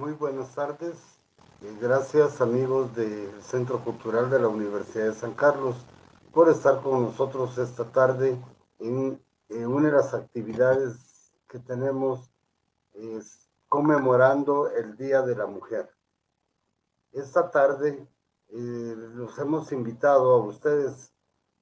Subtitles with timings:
[0.00, 0.96] Muy buenas tardes.
[1.78, 5.76] Gracias amigos del Centro Cultural de la Universidad de San Carlos
[6.32, 8.40] por estar con nosotros esta tarde
[8.78, 12.30] en, una de las actividades que tenemos
[12.94, 15.90] es conmemorando el Día de la Mujer.
[17.12, 18.08] Esta tarde
[18.48, 21.12] eh, los hemos invitado a ustedes,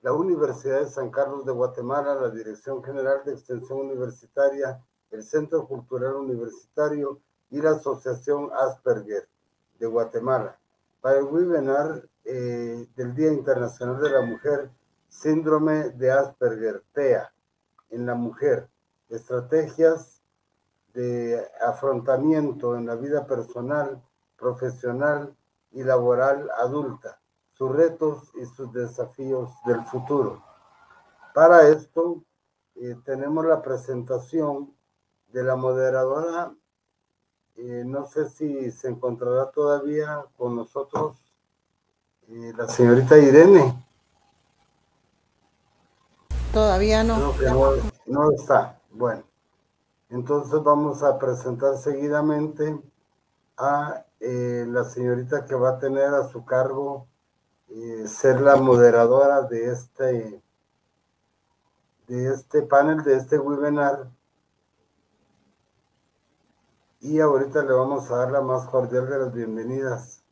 [0.00, 5.66] la Universidad de San Carlos de Guatemala, la Dirección General de Extensión Universitaria, el Centro
[5.66, 9.28] Cultural Universitario y la Asociación Asperger
[9.78, 10.58] de Guatemala
[11.00, 14.70] para el webinar eh, del Día Internacional de la Mujer,
[15.08, 17.32] Síndrome de Asperger, TEA,
[17.90, 18.68] en la mujer,
[19.08, 20.22] estrategias
[20.92, 24.02] de afrontamiento en la vida personal,
[24.36, 25.34] profesional
[25.70, 27.20] y laboral adulta,
[27.52, 30.42] sus retos y sus desafíos del futuro.
[31.34, 32.22] Para esto,
[32.74, 34.74] eh, tenemos la presentación
[35.28, 36.54] de la moderadora
[37.60, 41.16] eh, no sé si se encontrará todavía con nosotros
[42.28, 43.84] eh, la señorita Irene.
[46.52, 47.34] Todavía no.
[48.06, 48.80] No, está.
[48.92, 49.24] Bueno,
[50.08, 52.80] entonces vamos a presentar seguidamente
[53.56, 57.08] a eh, la señorita que va a tener a su cargo
[58.06, 60.42] ser la moderadora de este
[62.06, 64.08] de este panel, de este webinar
[67.00, 70.22] y ahorita le vamos a dar la más cordial de las bienvenidas.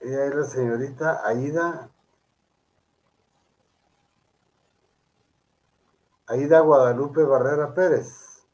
[0.00, 1.90] Ella es la señorita Aida.
[6.26, 8.46] Aida Guadalupe Barrera Pérez.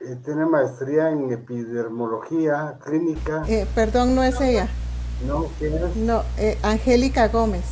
[0.00, 3.44] Eh, tiene maestría en epidermología clínica.
[3.48, 4.68] Eh, perdón, no es ella.
[5.26, 5.96] No, ¿quién es?
[5.96, 7.64] No, eh, Angélica Gómez.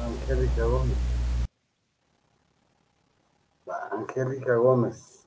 [0.00, 1.15] Angélica Gómez.
[3.96, 5.26] Angélica Gómez.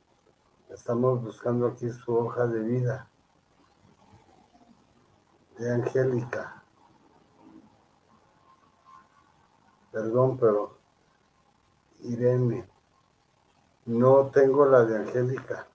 [0.70, 3.10] Estamos buscando aquí su hoja de vida.
[5.58, 6.64] De Angélica.
[9.92, 10.78] Perdón, pero
[12.02, 12.70] Irene.
[13.86, 15.68] No tengo la de Angélica.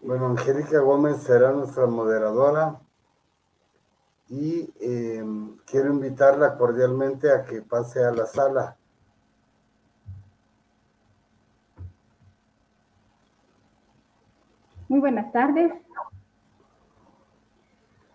[0.00, 2.80] Bueno, Angélica Gómez será nuestra moderadora
[4.30, 8.76] y em, quiero invitarla cordialmente a que pase a la sala.
[14.88, 15.72] Muy buenas tardes.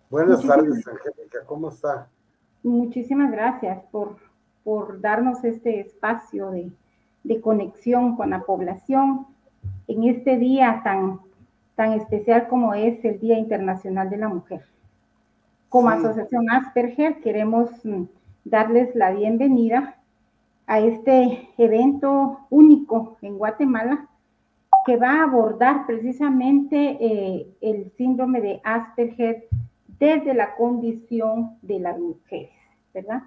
[0.08, 2.08] Buenas tardes, Angélica, ¿cómo está?
[2.62, 4.16] Muchísimas gracias por,
[4.64, 6.72] por darnos este espacio de,
[7.24, 9.26] de, conexión con la población
[9.86, 11.20] en este día tan,
[11.74, 14.64] tan especial como es el Día Internacional de la Mujer.
[15.76, 18.04] Como Asociación Asperger queremos mm,
[18.46, 19.98] darles la bienvenida
[20.66, 24.08] a este evento único en Guatemala
[24.86, 29.48] que va a abordar precisamente eh, el síndrome de Asperger
[29.98, 32.56] desde la condición de las mujeres,
[32.94, 33.24] ¿verdad?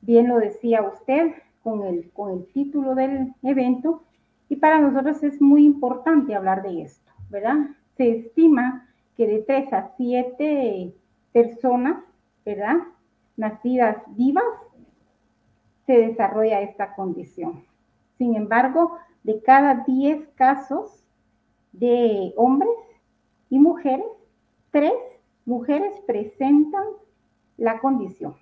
[0.00, 1.32] Bien lo decía usted
[1.64, 4.04] con el, con el título del evento
[4.48, 7.70] y para nosotros es muy importante hablar de esto, ¿verdad?
[7.96, 8.86] Se estima
[9.16, 10.94] que de 3 a 7
[11.38, 12.02] personas,
[12.44, 12.78] ¿verdad?
[13.36, 14.44] Nacidas vivas,
[15.86, 17.64] se desarrolla esta condición.
[18.18, 21.04] Sin embargo, de cada 10 casos
[21.72, 22.70] de hombres
[23.50, 24.06] y mujeres,
[24.72, 24.92] tres
[25.46, 26.84] mujeres presentan
[27.56, 28.34] la condición.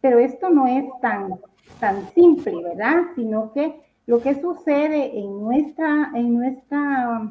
[0.00, 1.38] Pero esto no es tan,
[1.78, 3.02] tan simple, ¿verdad?
[3.14, 7.30] Sino que lo que sucede en nuestra, en nuestra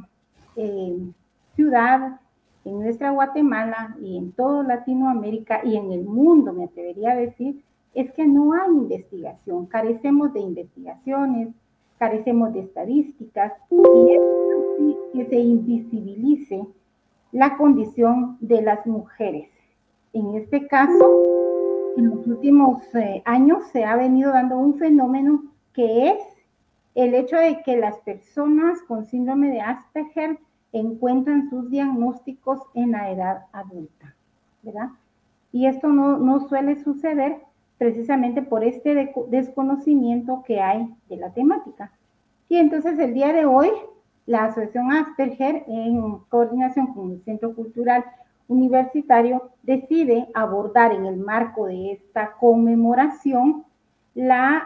[0.56, 1.12] eh,
[1.56, 2.22] ciudad,
[2.66, 7.64] en nuestra Guatemala y en toda Latinoamérica y en el mundo, me atrevería a decir,
[7.94, 11.50] es que no hay investigación, carecemos de investigaciones,
[11.98, 13.54] carecemos de estadísticas
[13.92, 16.66] y es que se invisibilice
[17.32, 19.50] la condición de las mujeres.
[20.14, 21.24] En este caso,
[21.96, 25.44] en los últimos eh, años se ha venido dando un fenómeno
[25.74, 26.20] que es
[26.96, 30.40] el hecho de que las personas con síndrome de Asperger
[30.74, 34.16] encuentran sus diagnósticos en la edad adulta,
[34.62, 34.90] ¿verdad?
[35.52, 37.40] Y esto no, suele suceder
[37.78, 41.92] precisamente por este desconocimiento que hay de la temática.
[42.48, 43.70] Y entonces el día de hoy,
[44.26, 48.06] la Asociación Asperger, en coordinación con el Centro Cultural
[48.48, 53.66] Universitario, decide abordar en el marco de esta conmemoración
[54.14, 54.64] la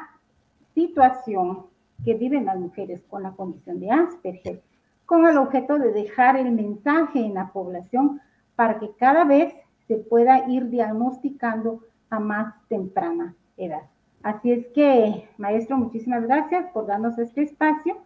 [0.73, 1.67] situación
[2.03, 4.61] que viven las mujeres con la condición de Asperger
[5.05, 8.21] con el objeto de dejar el mensaje en la población
[8.55, 9.53] para que cada vez
[9.87, 13.83] se pueda ir diagnosticando a más temprana edad.
[14.23, 17.97] Así es que, maestro, muchísimas gracias por darnos este espacio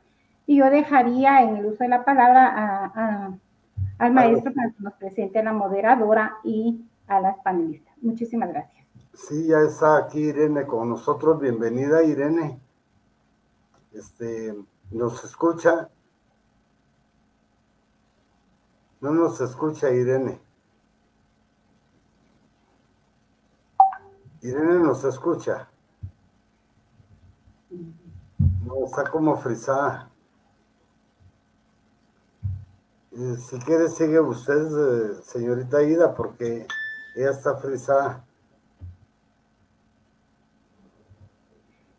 [0.46, 3.40] y yo dejaría en el uso de la palabra
[3.98, 7.94] al maestro para que nos presente a la moderadora y a las panelistas.
[8.02, 8.86] Muchísimas gracias.
[9.14, 11.40] Sí, ya está aquí Irene con nosotros.
[11.40, 12.60] Bienvenida, Irene.
[13.94, 14.56] Este,
[14.92, 15.90] ¿nos escucha?
[19.02, 20.40] No nos escucha, Irene.
[24.42, 25.70] Irene nos escucha.
[28.66, 30.10] No, está como frisada.
[33.12, 36.68] Eh, si quiere, sigue usted, eh, señorita Ida, porque
[37.16, 38.26] ella está frisada.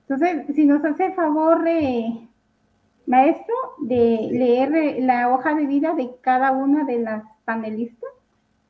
[0.08, 2.29] Entonces, si nos hace favor, eh,
[3.06, 8.10] maestro, de leer la hoja de vida de cada una de las panelistas.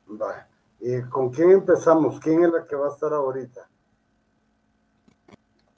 [0.07, 0.51] Vale.
[1.09, 2.19] ¿Con quién empezamos?
[2.19, 3.69] ¿Quién es la que va a estar ahorita?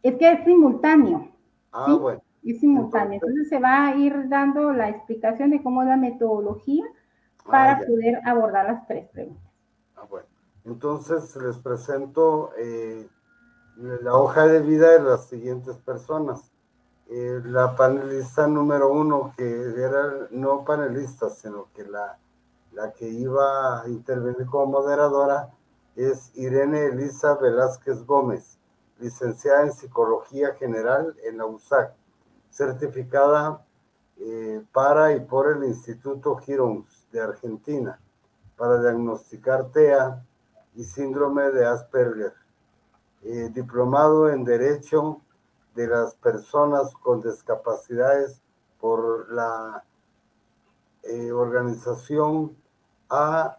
[0.02, 1.30] Es que es simultáneo.
[1.72, 2.22] Ah, bueno.
[2.44, 3.16] Es simultáneo.
[3.16, 6.86] Entonces, se va a ir dando la explicación de cómo es la metodología
[7.46, 9.52] para ah, poder abordar las tres preguntas.
[9.96, 10.28] Ah, bueno.
[10.66, 13.08] Entonces, les presento eh,
[13.78, 16.53] la hoja de vida de las siguientes personas.
[17.16, 22.18] Eh, la panelista número uno, que era no panelista, sino que la
[22.74, 25.50] la que iba a intervenir como moderadora
[25.96, 28.58] es Irene Elisa Velázquez Gómez,
[29.00, 31.94] licenciada en Psicología General en la USAC,
[32.50, 33.64] certificada
[34.18, 38.00] eh, para y por el Instituto Girons de Argentina
[38.58, 40.24] para diagnosticar TEA
[40.76, 42.34] y síndrome de Asperger,
[43.24, 45.22] eh, diplomado en Derecho
[45.76, 48.42] de las Personas con Discapacidades
[48.80, 49.84] por la
[51.04, 52.56] eh, organización
[53.10, 53.54] AOACNUD,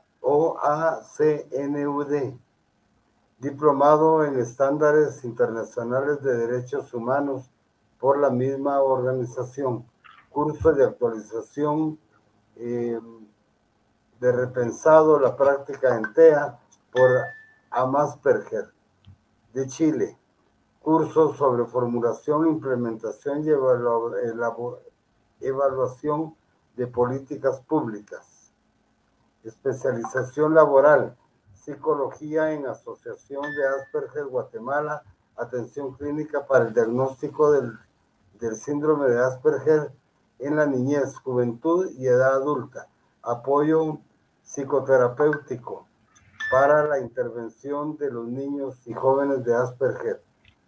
[3.38, 7.50] diplomado en estándares internacionales de derechos humanos
[7.98, 9.86] por la misma organización,
[10.30, 11.98] curso de actualización
[12.56, 13.00] eh,
[14.20, 16.58] de repensado la práctica en TEA
[16.92, 17.10] por
[17.70, 18.72] Amasperger
[19.52, 20.18] de Chile,
[20.84, 23.48] curso sobre formulación, implementación y
[25.40, 26.36] evaluación
[26.76, 28.52] de políticas públicas.
[29.44, 31.16] Especialización laboral,
[31.54, 35.02] psicología en Asociación de Asperger Guatemala,
[35.36, 39.90] atención clínica para el diagnóstico del síndrome de Asperger
[40.38, 42.88] en la niñez, juventud y edad adulta,
[43.22, 44.00] apoyo
[44.42, 45.86] psicoterapéutico
[46.50, 50.22] para la intervención de los niños y jóvenes de Asperger,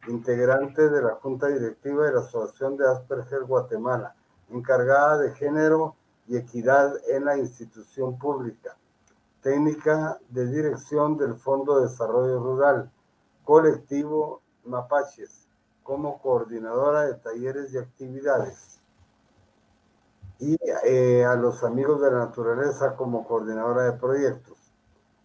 [0.09, 4.15] integrante de la Junta Directiva de la Asociación de Asperger Guatemala,
[4.51, 5.97] encargada de género
[6.27, 8.77] y equidad en la institución pública.
[9.43, 12.91] Técnica de dirección del Fondo de Desarrollo Rural.
[13.45, 15.47] Colectivo Mapaches
[15.87, 18.81] como coordinadora de talleres y actividades.
[20.41, 24.59] Y eh, a los amigos de la naturaleza como coordinadora de proyectos.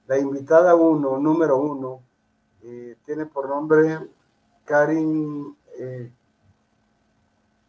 [0.08, 2.02] La invitada uno, número uno,
[2.62, 4.08] eh, tiene por nombre
[4.66, 6.12] Karin, eh,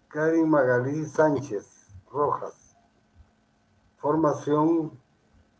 [0.09, 2.63] Karin Magalí Sánchez Rojas
[4.03, 4.99] Formación,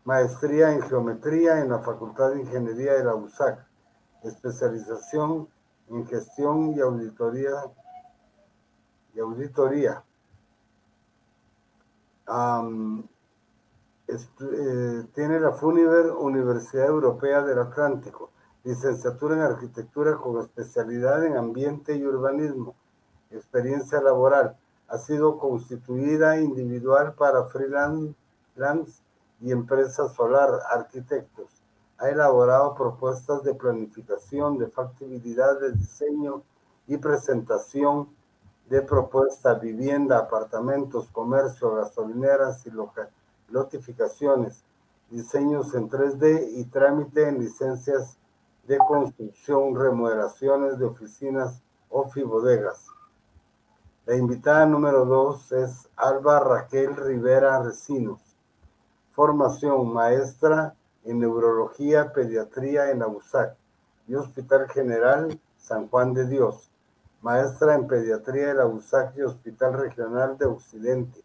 [0.03, 3.65] maestría en geometría en la Facultad de Ingeniería de la USAC.
[4.21, 5.47] Especialización
[5.87, 7.53] en gestión y auditoría.
[9.15, 10.03] Y auditoría.
[14.07, 18.31] Eh, tiene la FUNIVER Universidad Europea del Atlántico,
[18.63, 22.75] licenciatura en arquitectura con especialidad en ambiente y urbanismo,
[23.29, 24.55] experiencia laboral.
[24.87, 28.13] Ha sido constituida individual para freelance
[29.41, 31.61] y Empresa Solar Arquitectos.
[31.97, 36.43] Ha elaborado propuestas de planificación, de factibilidad de diseño
[36.87, 38.09] y presentación
[38.69, 42.71] de propuesta, vivienda, apartamentos, comercio, gasolineras y
[43.49, 44.63] lotificaciones,
[45.09, 48.17] diseños en 3D y trámite en licencias
[48.63, 52.87] de construcción, remodelaciones de oficinas o bodegas.
[54.05, 58.33] La invitada número dos es Alba Raquel Rivera Recinos
[59.13, 63.55] Formación maestra en neurología, pediatría en la USAC
[64.07, 66.71] y Hospital General San Juan de Dios.
[67.21, 71.23] Maestra en pediatría en la USAC y Hospital Regional de Occidente.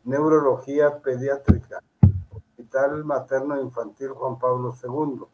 [0.05, 1.83] Neurología Pediátrica,
[2.31, 5.27] Hospital Materno Infantil Juan Pablo II,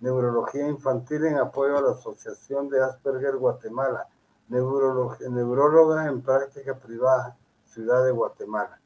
[0.00, 4.06] Neurología Infantil en apoyo a la Asociación de Asperger Guatemala,
[4.48, 8.80] Neuróloga en práctica privada, Ciudad de Guatemala.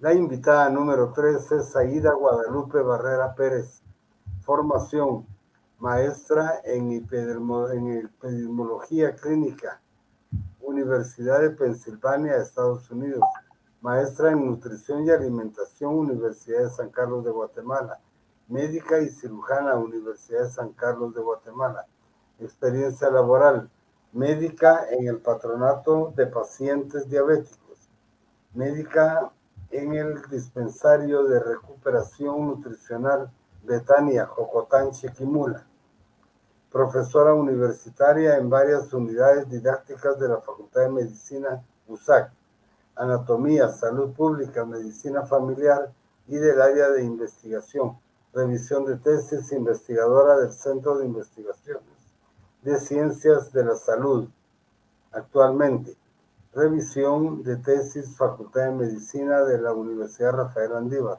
[0.00, 3.82] La invitada número 3 es Aida Guadalupe Barrera Pérez,
[4.42, 5.26] formación
[5.78, 9.80] maestra en, epidemiología clínica,
[10.60, 13.22] Universidad de Pensilvania, Estados Unidos,
[13.80, 18.00] maestra en nutrición y alimentación, Universidad de San Carlos de Guatemala,
[18.48, 21.86] médica y cirujana, Universidad de San Carlos de Guatemala,
[22.38, 23.70] experiencia laboral,
[24.12, 27.90] médica en el patronato de pacientes diabéticos,
[28.54, 29.30] médica
[29.70, 33.30] en el dispensario de recuperación nutricional
[33.62, 35.66] Betania, Jocotán, Chiquimula,
[36.70, 42.32] profesora universitaria en varias unidades didácticas de la Facultad de Medicina USAC,
[42.96, 45.92] Anatomía, Salud Pública, Medicina Familiar
[46.26, 47.98] y del área de investigación,
[48.32, 51.97] revisión de tesis, investigadora del Centro de Investigaciones
[52.68, 54.28] de Ciencias de la Salud.
[55.12, 55.96] Actualmente,
[56.52, 61.18] revisión de tesis, Facultad de Medicina de la Universidad Rafael Andívar,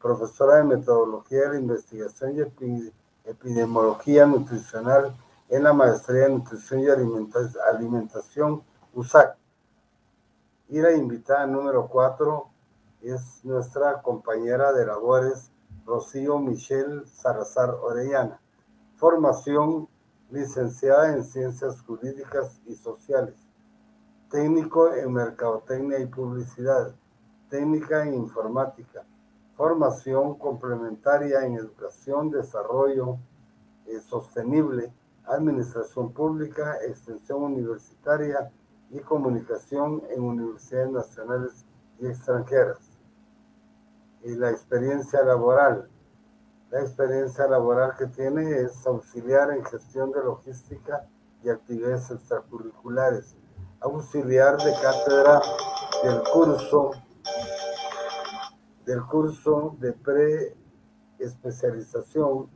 [0.00, 2.92] profesora de Metodología de la Investigación y
[3.24, 5.16] epidemiología nutricional
[5.48, 8.62] en la maestría en nutrición y alimentación
[8.92, 9.36] USAC.
[10.68, 12.48] Y la invitada número cuatro
[13.00, 15.52] es nuestra compañera de labores
[15.86, 18.40] Rocío Michelle Salazar Orellana.
[18.96, 19.87] Formación
[20.30, 23.36] licenciada en Ciencias Jurídicas y Sociales.
[24.30, 26.94] Técnico en Mercadotecnia y Publicidad.
[27.48, 29.04] Técnica en Informática
[29.58, 33.18] formación complementaria en educación, desarrollo
[33.86, 34.92] eh, sostenible,
[35.26, 38.52] administración pública, extensión universitaria
[38.90, 41.66] y comunicación en universidades nacionales
[41.98, 42.78] y extranjeras.
[44.22, 45.88] Y la experiencia laboral.
[46.70, 51.06] La experiencia laboral que tiene es auxiliar en gestión de logística
[51.42, 53.38] y actividades extracurriculares,
[53.80, 55.40] auxiliar de cátedra
[56.02, 56.90] del curso
[58.84, 62.50] del curso de pre-especialización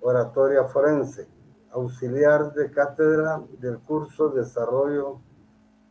[0.00, 1.28] oratoria forense,
[1.70, 5.20] auxiliar de cátedra del curso Desarrollo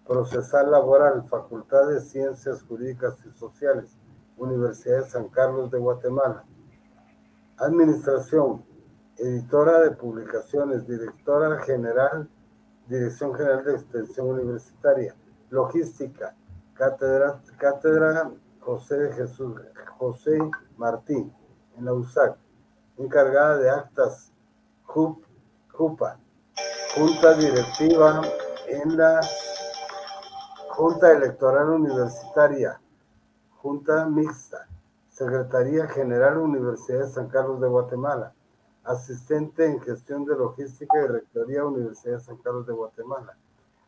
[0.05, 3.97] Procesal Laboral, Facultad de Ciencias Jurídicas y Sociales,
[4.37, 6.43] Universidad de San Carlos de Guatemala.
[7.57, 8.65] Administración,
[9.17, 12.29] editora de publicaciones, directora general,
[12.87, 15.15] Dirección General de Extensión Universitaria,
[15.49, 16.35] Logística,
[16.73, 19.55] cátedra, cátedra José Jesús,
[19.97, 20.37] José
[20.77, 21.33] Martín,
[21.77, 22.37] en la USAC,
[22.97, 24.31] encargada de actas
[24.85, 26.19] JUPA,
[26.95, 28.21] Junta Directiva
[28.67, 29.21] en la
[30.69, 32.79] Junta Electoral Universitaria,
[33.61, 34.67] Junta Mixta,
[35.13, 38.33] Secretaría General Universidad de San Carlos de Guatemala,
[38.83, 43.37] asistente en gestión de logística y rectoría Universidad de San Carlos de Guatemala,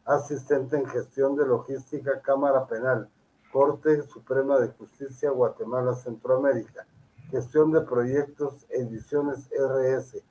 [0.06, 3.10] asistente en gestión de logística Cámara Penal,
[3.52, 6.86] Corte Suprema de Justicia Guatemala Centroamérica.
[7.32, 10.22] Gestión de proyectos, ediciones RS.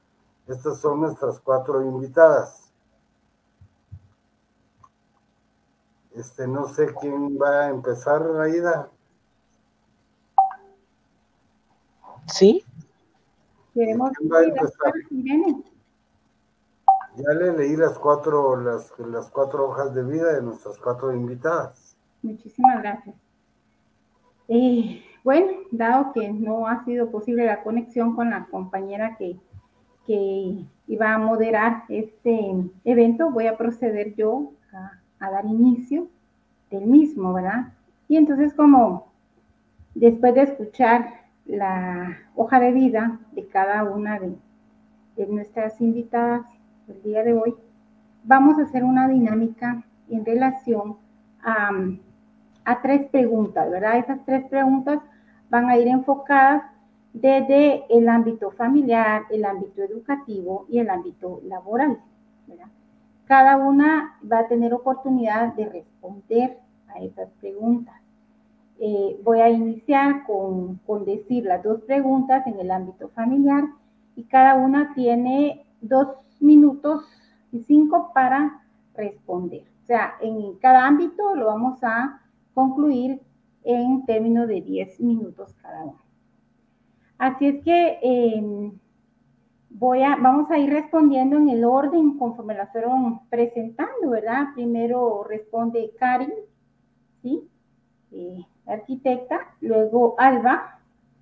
[0.47, 2.71] Estas son nuestras cuatro invitadas.
[6.15, 8.91] Este, no sé quién va a empezar, Aida.
[12.27, 12.65] Sí.
[13.75, 14.93] Queremos ¿Quién va a empezar?
[17.17, 21.97] Ya le leí las cuatro, las, las cuatro hojas de vida de nuestras cuatro invitadas.
[22.23, 23.15] Muchísimas gracias.
[24.49, 29.39] Eh, bueno, dado que no ha sido posible la conexión con la compañera que,
[30.07, 32.55] que iba a moderar este
[32.85, 36.09] evento, voy a proceder yo a, dar inicio
[36.71, 37.73] del mismo, ¿verdad?
[38.09, 39.11] Y entonces como
[39.95, 44.37] después de escuchar la hoja de vida de cada una de,
[45.29, 46.45] nuestras invitadas
[46.89, 47.55] el día de hoy,
[48.25, 50.97] vamos a hacer una dinámica en relación
[51.43, 51.71] a
[52.65, 53.99] a tres preguntas, ¿verdad?
[53.99, 55.01] Esas tres preguntas
[55.51, 56.63] van a ir enfocadas
[57.13, 61.99] desde el ámbito familiar, el ámbito educativo y el ámbito laboral,
[62.47, 62.67] ¿verdad?
[63.27, 66.59] Cada una va a tener oportunidad de responder
[66.89, 67.95] a esas preguntas.
[68.81, 73.65] Eh, voy a iniciar con, decir las dos preguntas en el ámbito familiar
[74.17, 76.09] y cada una tiene dos
[76.41, 77.05] minutos
[77.53, 78.63] y cinco para
[78.95, 79.63] responder.
[79.83, 82.21] O sea, en cada ámbito lo vamos a
[82.53, 83.21] concluir
[83.63, 86.01] en términos de 10 minutos cada uno.
[87.19, 88.73] Así es que em,
[89.71, 94.49] voy a, vamos a ir respondiendo en el orden conforme las fueron presentando, ¿verdad?
[94.55, 96.33] Primero responde Karin,
[97.23, 97.49] ¿sí?
[98.17, 100.79] Eh, arquitecta, luego Alba,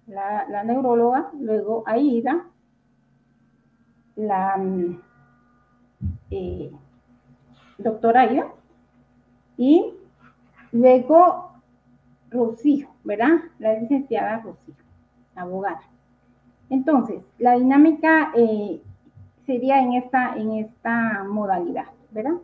[0.06, 2.44] la, neuróloga, luego Aida,
[4.14, 5.00] la mm,
[6.30, 6.70] eh,
[7.78, 8.46] doctora Aida,
[9.56, 9.94] y
[10.72, 11.52] luego
[12.30, 13.38] Rocío, ¿verdad?
[13.58, 14.74] La licenciada Rocío,
[15.34, 15.80] abogada.
[16.68, 18.82] Entonces, la dinámica eh,
[19.46, 22.34] sería en esta, en esta modalidad, ¿verdad?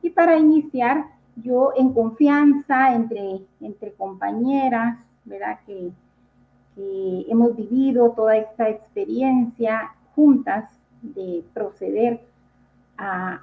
[0.00, 5.58] Y para iniciar, yo en confianza entre, entre compañeras, ¿verdad?
[5.66, 5.90] Que,
[7.28, 10.70] hemos vivido toda esta experiencia juntas
[11.02, 12.20] de proceder
[12.96, 13.40] a,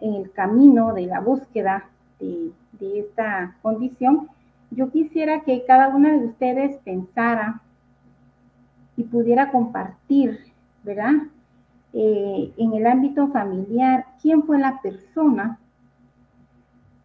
[0.00, 1.88] en el camino de la búsqueda
[2.20, 4.28] de, de esta condición,
[4.70, 7.60] yo quisiera que cada una de ustedes pensara
[8.96, 10.38] y pudiera compartir,
[10.82, 11.14] ¿verdad?
[11.92, 15.58] Eh, en el ámbito familiar, ¿quién fue la persona?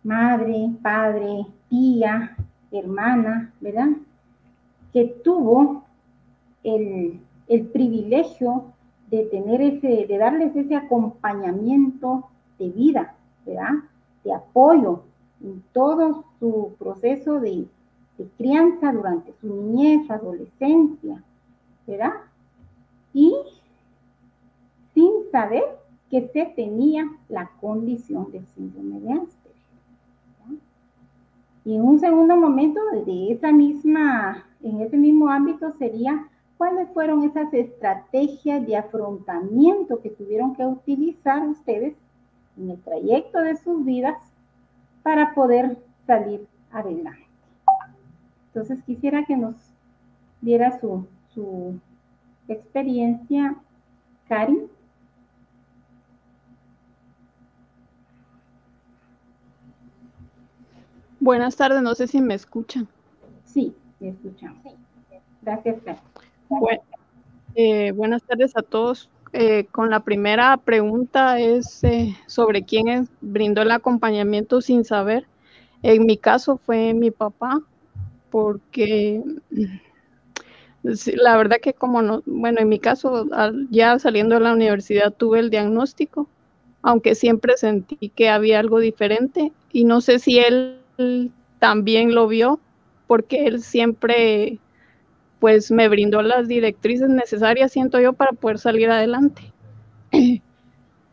[0.04, 2.36] Madre, padre, tía,
[2.72, 3.90] hermana, ¿verdad?
[4.92, 5.84] Que tuvo
[6.64, 8.66] el, el privilegio
[9.10, 13.74] de tener ese, de darles ese acompañamiento de vida, ¿verdad?
[14.24, 15.04] De apoyo,
[15.44, 17.68] en todo su proceso de,
[18.38, 21.22] crianza durante su niñez, adolescencia,
[21.86, 22.14] ¿verdad?
[23.14, 23.36] Y
[24.94, 25.64] sin saber
[26.10, 29.43] que se tenía la condición del síndrome de Asperger.
[31.66, 37.24] Y en un segundo momento, de esa misma, en ese mismo ámbito sería cuáles fueron
[37.24, 41.96] esas estrategias de afrontamiento que tuvieron que utilizar ustedes
[42.58, 44.18] en el trayecto de sus vidas
[45.04, 47.28] para poder salir adelante.
[48.48, 49.56] Entonces quisiera que nos
[50.42, 51.80] diera su, su
[52.48, 53.56] experiencia,
[54.28, 54.68] Karin.
[61.24, 62.86] Buenas tardes, no sé si me escuchan.
[63.46, 64.62] Sí, me escuchan.
[65.42, 66.02] Gracias, Karin.
[67.56, 69.10] Eh, buenas tardes a todos.
[69.32, 75.26] Eh, con la primera pregunta es eh, sobre quién brindó el acompañamiento sin saber.
[75.82, 77.62] En mi caso fue mi papá,
[78.30, 83.30] porque mm, la verdad que como no, bueno, en mi caso
[83.70, 86.28] ya saliendo de la universidad tuve el diagnóstico,
[86.82, 90.83] aunque siempre sentí que había algo diferente y no sé si él
[91.60, 92.60] también lo vio,
[93.08, 94.60] porque él siempre
[95.40, 99.54] pues me brindó las directrices necesarias, siento yo, para poder salir adelante.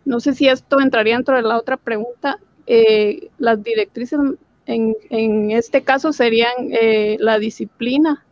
[0.02, 2.38] No sé si esto entraría dentro de la otra pregunta.
[2.66, 4.18] Eh, las directrices
[4.66, 8.24] en, este caso serían eh, la disciplina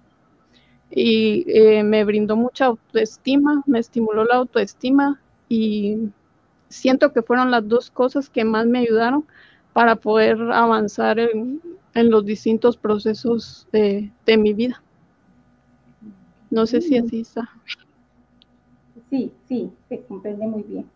[0.90, 6.08] y eh, me brindó mucha autoestima, me estimuló la autoestima y
[6.68, 9.24] siento que fueron las dos cosas que más me ayudaron
[9.72, 11.61] para poder avanzar en,
[11.94, 14.81] los distintos procesos de mi vida.
[16.50, 17.48] No sé si así está.
[19.11, 20.87] Sí, sí, se comprende muy bien.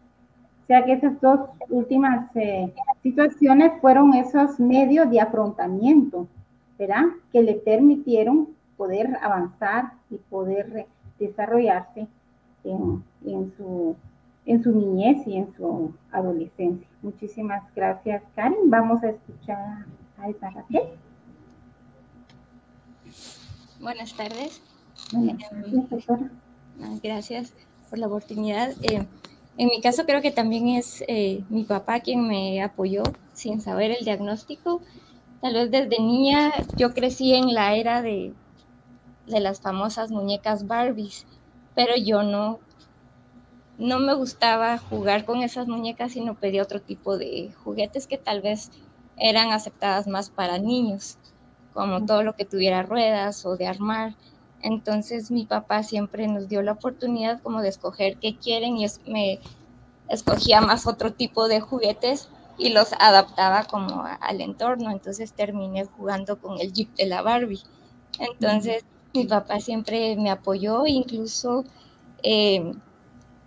[0.62, 6.26] O sea que esas dos últimas eh, situaciones fueron esos medios de afrontamiento,
[6.78, 7.04] ¿verdad?
[7.32, 10.86] Que le permitieron poder avanzar y poder
[11.18, 12.06] desarrollarse
[12.64, 13.96] en, su,
[14.46, 16.86] en su niñez y en su adolescencia.
[17.02, 18.70] Muchísimas gracias, Karen.
[18.70, 19.86] Vamos a escuchar
[20.18, 20.82] a esa Raquel.
[23.80, 24.62] Buenas tardes.
[25.12, 25.36] Em,
[27.02, 27.52] gracias
[27.90, 28.72] por la oportunidad.
[28.82, 29.06] Eh,
[29.58, 33.02] en mi caso creo que también es eh, mi papá quien me apoyó
[33.32, 34.80] sin saber el diagnóstico.
[35.40, 38.32] Tal vez desde niña yo crecí en la era de,
[39.26, 41.26] de las famosas muñecas Barbies,
[41.74, 42.60] pero yo no,
[43.82, 48.40] no me gustaba jugar con esas muñecas, sino pedía otro tipo de juguetes que tal
[48.40, 48.70] vez
[49.16, 51.18] eran aceptadas más para niños,
[51.74, 54.14] como todo lo que tuviera ruedas o de armar.
[54.62, 59.40] Entonces mi papá siempre nos dio la oportunidad como de escoger qué quieren y me
[60.08, 64.90] escogía más otro tipo de juguetes y los adaptaba como al entorno.
[64.90, 67.62] Entonces terminé jugando con el Jeep de la Barbie.
[68.20, 71.64] Entonces mi papá siempre me apoyó, incluso
[72.22, 72.72] eh,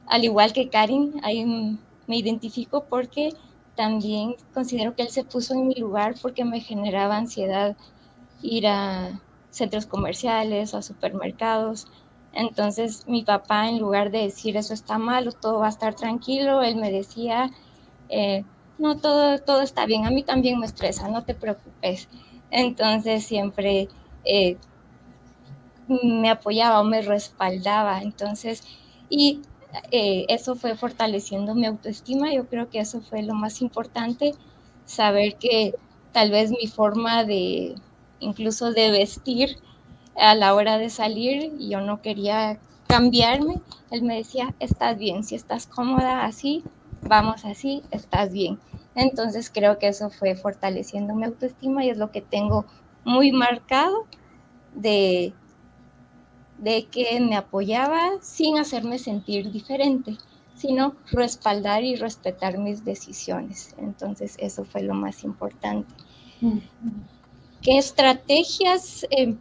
[0.07, 1.45] al igual que Karin, ahí
[2.07, 3.33] me identifico porque
[3.75, 7.75] también considero que él se puso en mi lugar porque me generaba ansiedad
[8.41, 11.87] ir a centros comerciales o supermercados.
[12.33, 16.61] Entonces mi papá, en lugar de decir eso está malo, todo va a estar tranquilo,
[16.61, 17.51] él me decía,
[18.09, 18.43] eh,
[18.77, 22.09] no, todo, todo está bien, a mí también me estresa, no te preocupes.
[22.51, 23.89] Entonces siempre
[24.25, 24.57] eh,
[25.87, 28.01] me apoyaba o me respaldaba.
[28.01, 28.63] Entonces,
[29.09, 29.41] y
[29.91, 32.33] eh, eso fue fortaleciendo mi autoestima.
[32.33, 34.33] Yo creo que eso fue lo más importante,
[34.85, 35.75] saber que
[36.11, 37.75] tal vez mi forma de,
[38.19, 39.57] incluso de vestir
[40.15, 43.61] a la hora de salir, yo no quería cambiarme.
[43.91, 46.63] Él me decía, estás bien, si estás cómoda así,
[47.01, 48.59] vamos así, estás bien.
[48.95, 52.65] Entonces creo que eso fue fortaleciendo mi autoestima y es lo que tengo
[53.03, 54.05] muy marcado
[54.73, 55.33] de,
[56.65, 60.17] de que me apoyaba sin hacerme sentir diferente,
[60.55, 63.75] sino respaldar y respetar mis decisiones.
[63.77, 65.93] Entonces eso fue lo más importante.
[67.61, 69.05] ¿Qué estrategias?
[69.11, 69.35] Eh,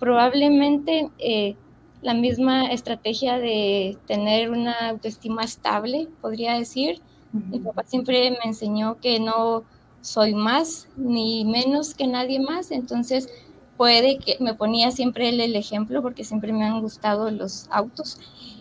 [0.00, 1.54] probablemente eh,
[2.00, 7.02] la misma estrategia de tener una autoestima estable, podría decir.
[7.32, 9.64] Mi papá siempre me enseñó que no
[10.00, 13.28] soy más ni menos que nadie más, entonces
[13.76, 18.18] puede que me ponía siempre el ejemplo porque siempre me han gustado los autos.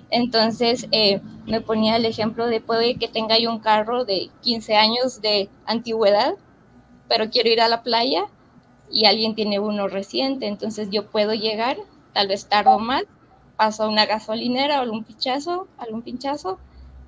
[0.09, 4.75] Entonces eh, me ponía el ejemplo de puede que tenga yo un carro de 15
[4.75, 6.35] años de antigüedad,
[7.07, 8.25] pero quiero ir a la playa
[8.91, 11.77] y alguien tiene uno reciente, entonces yo puedo llegar,
[12.13, 13.03] tal vez tardo más,
[13.57, 16.59] paso a una gasolinera o algún pinchazo, algún pinchazo,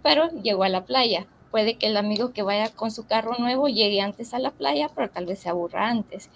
[0.01, 1.27] pero llego a la playa.
[1.51, 4.89] Puede que el amigo que vaya con su carro nuevo llegue antes a la playa,
[4.93, 6.29] pero tal vez se aburra antes.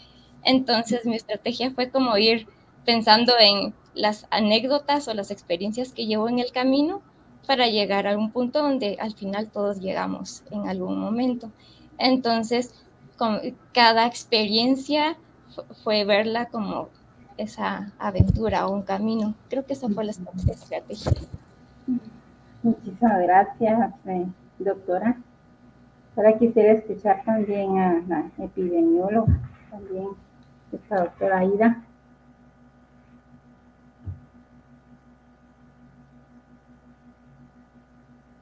[0.44, 2.48] Entonces mi estrategia fue como ir
[2.86, 7.02] pensando en las anécdotas o las experiencias que llevo en el camino
[7.48, 11.52] para llegar a un punto donde al final todos llegamos en algún momento.
[11.98, 12.74] Entonces,
[13.18, 13.40] con
[13.74, 15.18] cada experiencia
[15.84, 16.90] fue verla como
[17.38, 19.34] esa aventura o un camino.
[19.50, 21.12] Creo que esa fue la estrategia.
[22.62, 24.26] Muchísimas gracias, eh,
[24.60, 25.18] doctora.
[26.16, 29.40] Ahora quisiera escuchar también a la epidemióloga,
[29.72, 30.10] también
[30.74, 31.84] esta doctora Aida.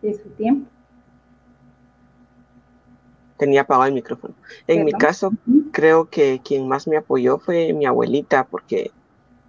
[0.02, 0.70] De su tiempo
[3.38, 4.34] tenía apagado el micrófono.
[4.68, 5.32] En mi caso,
[5.72, 8.92] creo que quien más me apoyó fue mi abuelita, porque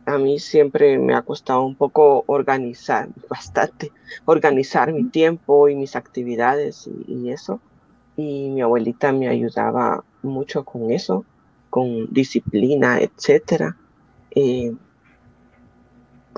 [0.07, 3.91] a mí siempre me ha costado un poco organizar, bastante,
[4.25, 7.61] organizar mi tiempo y mis actividades y, eso.
[8.17, 11.25] Y mi abuelita me ayudaba mucho con eso,
[11.71, 13.77] con disciplina, etcétera.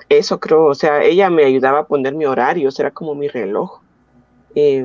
[0.09, 3.81] Eso creo, o sea, ella me ayudaba a poner mi horario, era como mi reloj.
[4.55, 4.85] E,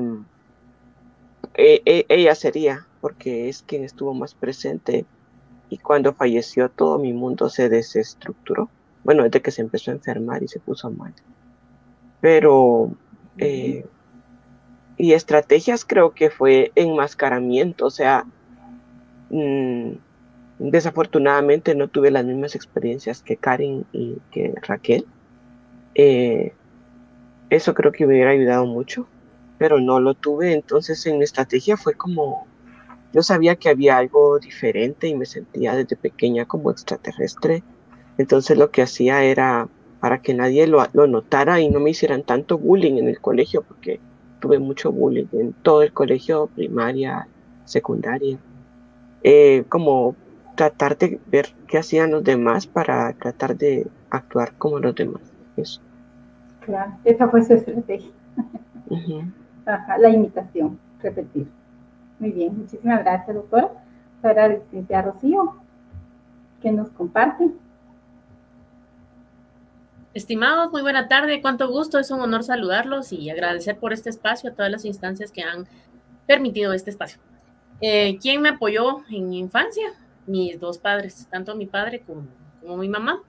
[1.58, 5.06] e, ella sería, porque es quien estuvo más presente
[5.70, 8.70] y cuando falleció todo mi mundo se desestructuró.
[9.04, 11.14] Bueno, desde que se empezó a enfermar y se puso mal.
[12.22, 12.92] Pero,
[13.38, 13.86] eh,
[14.98, 18.26] y estrategias creo que fue enmascaramiento, o sea,
[19.30, 19.92] mm,
[20.60, 25.06] desafortunadamente no tuve las mismas experiencias que Karen y que Raquel.
[25.96, 26.54] Eh,
[27.50, 29.08] eso creo que me hubiera ayudado mucho
[29.58, 30.54] pero no lo tuve.
[30.54, 32.48] Entonces en mi estrategia fue como,
[33.14, 37.64] yo sabía que había algo diferente y me sentía desde pequeña como extraterrestre.
[38.18, 39.68] Entonces lo que hacía era
[40.00, 44.00] para que nadie lo, notara y no me hicieran tanto bullying en el colegio, porque
[44.40, 47.28] tuve mucho bullying en todo el colegio, primaria,
[47.66, 48.38] secundaria.
[49.24, 50.16] Eh, como
[50.56, 55.22] tratar de ver qué hacían los demás para tratar de actuar como los demás.
[55.58, 55.82] Eso.
[56.62, 58.12] Claro, esa fue su estrategia
[60.00, 61.48] la imitación, repetir.
[62.20, 63.72] Muy bien, muchísimas gracias, doctora.
[64.24, 65.56] Ahora, licenciada Rocío,
[66.62, 67.52] que nos comparte.
[70.14, 74.50] Estimados, muy buena tarde, cuánto gusto, es un honor saludarlos y agradecer por este espacio
[74.50, 75.68] a todas las instancias que han
[76.26, 77.20] permitido este espacio.
[77.82, 79.92] Eh, ¿Quién me apoyó en mi infancia?
[80.26, 83.22] Mis dos padres, tanto mi padre como, mi mamá.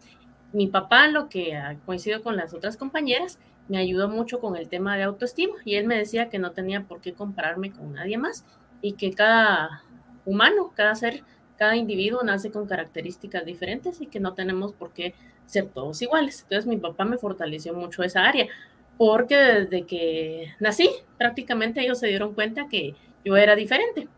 [0.53, 4.69] Mi papá, lo que ha coincidido con las otras compañeras, me ayudó mucho con el
[4.69, 8.17] tema de autoestima y él me decía que no tenía por qué compararme con nadie
[8.17, 8.45] más
[8.81, 9.83] y que cada
[10.25, 11.25] humano, cada ser,
[11.57, 15.15] cada individuo nace con características diferentes y que no tenemos por qué
[15.47, 16.43] ser todos iguales.
[16.43, 18.47] Entonces mi papá me fortaleció mucho esa área
[18.99, 24.09] porque desde que nací prácticamente ellos se dieron cuenta que yo era diferente.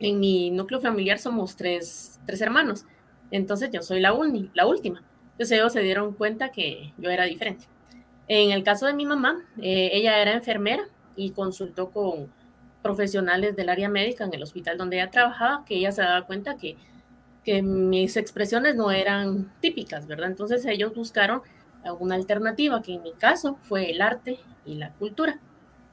[0.00, 2.84] En mi núcleo familiar somos tres, tres hermanos,
[3.30, 4.16] entonces yo soy la,
[4.54, 5.02] la última.
[5.32, 7.66] Entonces ellos se dieron cuenta que yo era diferente.
[8.28, 10.84] En el caso de mi mamá, eh, ella era enfermera
[11.16, 12.32] y consultó con
[12.82, 16.56] profesionales del área médica en el hospital donde ella trabajaba, que ella se daba cuenta
[16.56, 16.76] que
[17.44, 20.28] que mis expresiones no eran típicas, ¿verdad?
[20.28, 21.42] Entonces ellos buscaron
[21.98, 25.40] una alternativa, que en mi caso fue el arte y la cultura,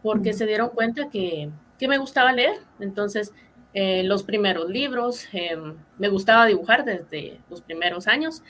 [0.03, 2.59] porque se dieron cuenta que, que me gustaba leer.
[2.79, 3.33] Entonces,
[3.79, 8.41] eh, los primeros libros, em, me gustaba dibujar desde los primeros años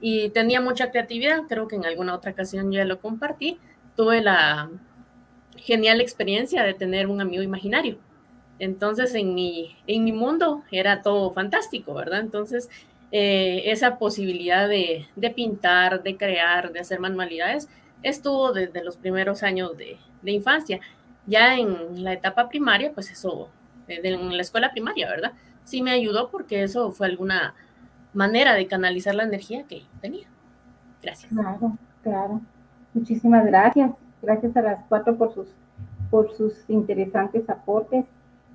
[0.00, 3.58] y tenía mucha creatividad, creo que en alguna otra ocasión ya lo compartí,
[3.96, 4.70] tuve la
[5.56, 7.98] genial experiencia de tener un amigo imaginario.
[8.60, 12.20] Entonces, en mi, en mi mundo era todo fantástico, ¿verdad?
[12.20, 12.70] Entonces,
[13.10, 17.68] eh, esa posibilidad de, de, pintar, de crear, de hacer manualidades,
[18.04, 20.78] estuvo desde los primeros años de, de infancia.
[21.26, 23.50] Ya en la etapa primaria, pues eso,
[23.88, 25.32] en la escuela primaria, ¿verdad?
[25.64, 27.54] Sí me ayudó porque eso fue alguna
[28.12, 30.26] manera de canalizar la energía que tenía.
[31.02, 31.32] Gracias.
[31.32, 32.40] Claro, claro.
[32.94, 33.90] Muchísimas gracias.
[34.22, 35.48] Gracias a las cuatro por sus,
[36.10, 38.06] por sus interesantes aportes.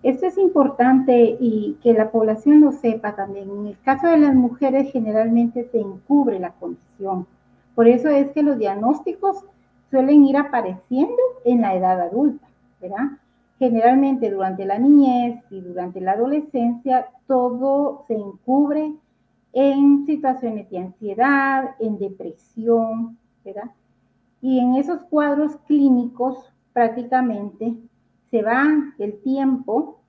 [0.04, 3.50] Esto es importante y que la población lo sepa también.
[3.52, 7.28] En el caso de las mujeres generalmente se encubre la condición.
[7.76, 9.46] Por eso es que los diagnósticos
[9.92, 11.16] suelen ir apareciendo
[11.46, 12.48] en la edad adulta,
[12.82, 13.12] ¿verdad?
[13.62, 18.96] Generalmente durante la niñez y durante la adolescencia todo se encubre
[19.54, 23.70] en situaciones de ansiedad, en depresión, ¿verdad?
[24.42, 27.76] Y en esos cuadros clínicos prácticamente
[28.32, 28.66] se va
[28.98, 30.00] el tiempo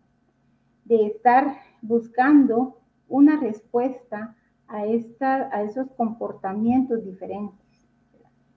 [0.87, 4.35] de estar buscando una respuesta
[4.67, 7.87] a, esta, a esos comportamientos diferentes.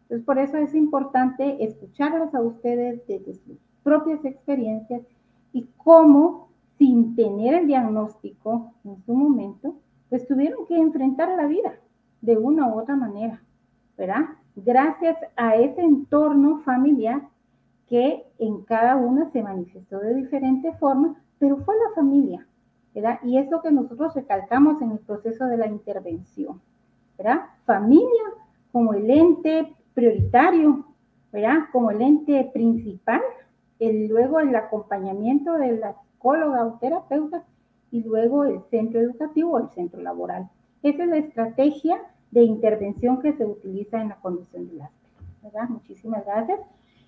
[0.03, 5.03] Entonces, por eso es importante escucharlos a ustedes desde sus propias experiencias
[5.53, 9.75] y cómo, sin tener el diagnóstico en su momento,
[10.09, 11.75] pues tuvieron que enfrentar la vida
[12.21, 13.39] de una u otra manera,
[13.95, 14.25] ¿verdad?
[14.55, 17.21] Gracias a ese entorno familiar
[17.87, 22.47] que en cada una se manifestó de diferente forma, pero fue la familia,
[22.95, 23.19] ¿verdad?
[23.23, 26.59] Y es lo que nosotros recalcamos en el proceso de la intervención,
[27.19, 27.41] ¿verdad?
[27.65, 28.23] Familia
[28.71, 30.85] como el ente prioritario,
[31.31, 31.65] ¿verdad?
[31.71, 33.21] Como el ente principal,
[33.79, 37.43] el, luego el acompañamiento de la psicóloga o terapeuta
[37.91, 40.49] y luego el centro educativo o el centro laboral.
[40.83, 44.91] Esa es la estrategia de intervención que se utiliza en la condición de la
[45.41, 45.69] ¿verdad?
[45.69, 46.59] Muchísimas gracias.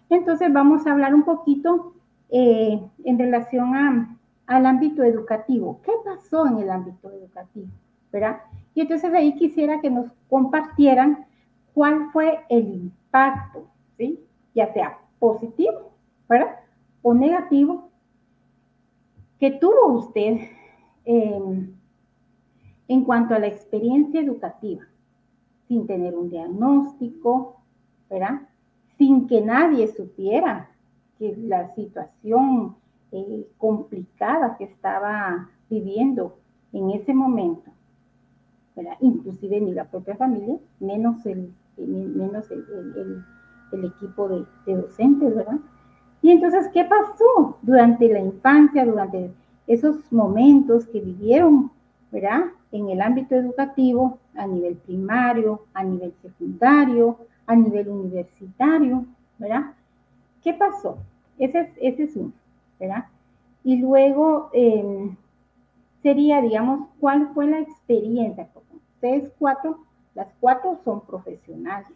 [0.09, 1.93] Entonces vamos a hablar un poquito
[2.29, 5.81] eh, en relación a, al ámbito educativo.
[5.83, 7.67] ¿Qué pasó en el ámbito educativo?
[8.11, 8.37] ¿Verdad?
[8.73, 11.25] Y entonces ahí quisiera que nos compartieran
[11.73, 14.19] cuál fue el impacto, ¿sí?
[14.53, 15.91] Ya sea positivo,
[16.29, 16.59] ¿verdad?
[17.01, 17.89] O negativo
[19.39, 20.39] que tuvo usted
[21.05, 21.69] eh,
[22.87, 24.83] en cuanto a la experiencia educativa,
[25.67, 27.61] sin tener un diagnóstico,
[28.09, 28.41] ¿verdad?
[28.97, 30.69] sin que nadie supiera
[31.19, 32.75] que la situación
[33.11, 36.37] eh, complicada que estaba viviendo
[36.73, 37.71] en ese momento,
[38.75, 38.97] ¿verdad?
[39.01, 43.23] inclusive ni la propia familia, menos el, menos el,
[43.71, 45.59] el, equipo de, de, docentes, ¿verdad?
[46.21, 49.31] Y entonces, ¿qué pasó durante la infancia, durante
[49.67, 51.71] esos momentos que vivieron,
[52.11, 52.45] ¿verdad?
[52.71, 59.05] En el ámbito educativo, a nivel primario, a nivel secundario, a nivel universitario,
[59.37, 59.73] ¿verdad?
[60.43, 60.97] ¿Qué pasó?
[61.37, 62.31] Ese es, uno,
[62.79, 63.05] ¿verdad?
[63.63, 65.15] Y luego em,
[66.01, 68.47] sería, digamos, ¿cuál fue la experiencia?
[68.95, 69.79] Ustedes cuatro,
[70.15, 71.91] las cuatro son profesionales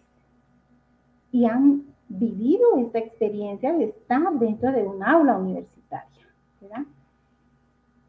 [1.31, 1.83] y han
[2.19, 6.27] vivido esta experiencia de estar dentro de un aula universitaria,
[6.59, 6.83] ¿verdad?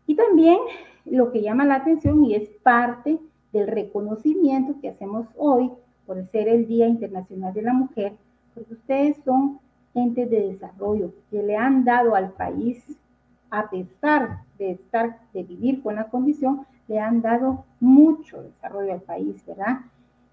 [0.07, 0.59] Y también
[1.05, 3.19] lo que llama la atención y es parte
[3.53, 5.71] del reconocimiento que hacemos hoy
[6.07, 8.12] por ser el Día Internacional de la Mujer,
[8.55, 9.61] porque ustedes son
[9.95, 12.85] entes de desarrollo que le han dado al país,
[13.51, 19.03] a pesar de estar, de vivir con la condición, le han dado mucho desarrollo al
[19.03, 19.81] país, ¿verdad?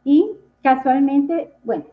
[0.04, 0.32] Y
[0.64, 1.86] casualmente, bueno,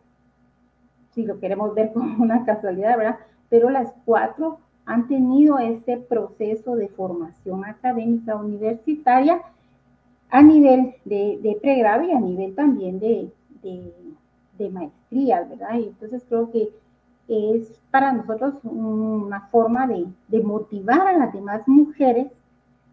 [1.16, 3.18] si lo queremos ver como una casualidad, ¿verdad?
[3.48, 9.42] Pero las cuatro han tenido este proceso de formación académica universitaria
[10.30, 15.78] a nivel de, de pregrado y a nivel también de, de, maestría, ¿verdad?
[15.78, 16.70] Y entonces creo que
[17.28, 22.28] es para nosotros una forma de, de, motivar a las demás mujeres,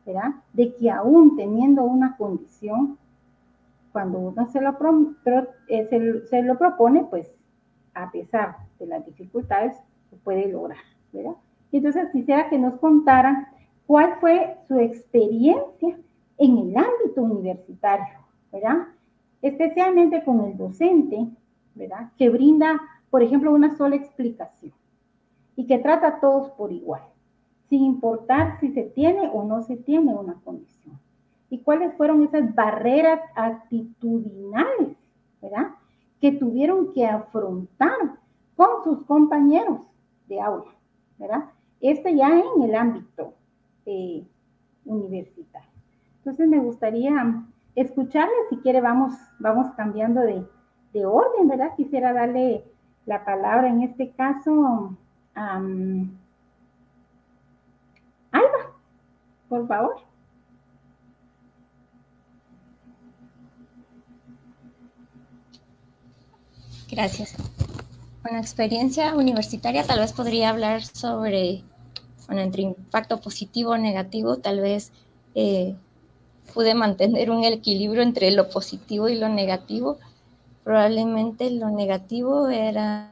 [0.06, 0.36] ¿verdad?
[0.54, 2.98] De que aún teniendo una condición,
[3.92, 4.78] cuando uno se lo,
[5.24, 7.32] pero, eh, se, se, lo propone, pues
[7.94, 9.78] a pesar de las dificultades,
[10.10, 10.78] se puede lograr,
[11.12, 11.36] ¿verdad?
[11.72, 13.48] Entonces quisiera que nos contaran
[13.88, 15.98] cuál fue su experiencia
[16.38, 18.20] en el ámbito universitario,
[18.52, 18.88] ¿verdad?
[19.44, 21.28] especialmente con el docente,
[21.76, 22.12] ¿verdad?
[22.18, 24.72] Que brinda, por ejemplo, una sola explicación
[25.56, 27.04] y que trata a todos por igual,
[27.70, 30.98] sin importar si se tiene o no se tiene una condición.
[31.50, 34.98] y cuáles fueron esas barreras actitudinales,
[35.40, 35.68] ¿verdad?
[36.24, 37.98] Que tuvieron que afrontar
[38.56, 39.82] con sus compañeros
[40.30, 40.72] de aula,
[41.18, 41.50] ¿verdad?
[41.82, 43.34] Este ya en el ámbito
[43.86, 44.26] eh,
[44.86, 45.70] universitario.
[46.20, 47.44] Entonces me gustaría
[47.76, 50.48] escucharle, si quiere vamos, vamos cambiando de,
[50.94, 51.76] de orden, ¿verdad?
[51.76, 52.64] Quisiera darle
[53.06, 54.96] la palabra en este caso
[55.36, 55.58] a
[58.32, 58.78] Alba,
[59.50, 60.13] por favor.
[66.94, 67.34] Gracias.
[68.22, 71.64] Bueno, experiencia universitaria tal vez podría hablar sobre,
[72.28, 74.92] bueno, entre impacto positivo o negativo, tal vez
[75.34, 75.76] eh,
[76.54, 79.98] pude mantener un equilibrio entre lo positivo y lo negativo.
[80.64, 83.12] Probablemente lo negativo era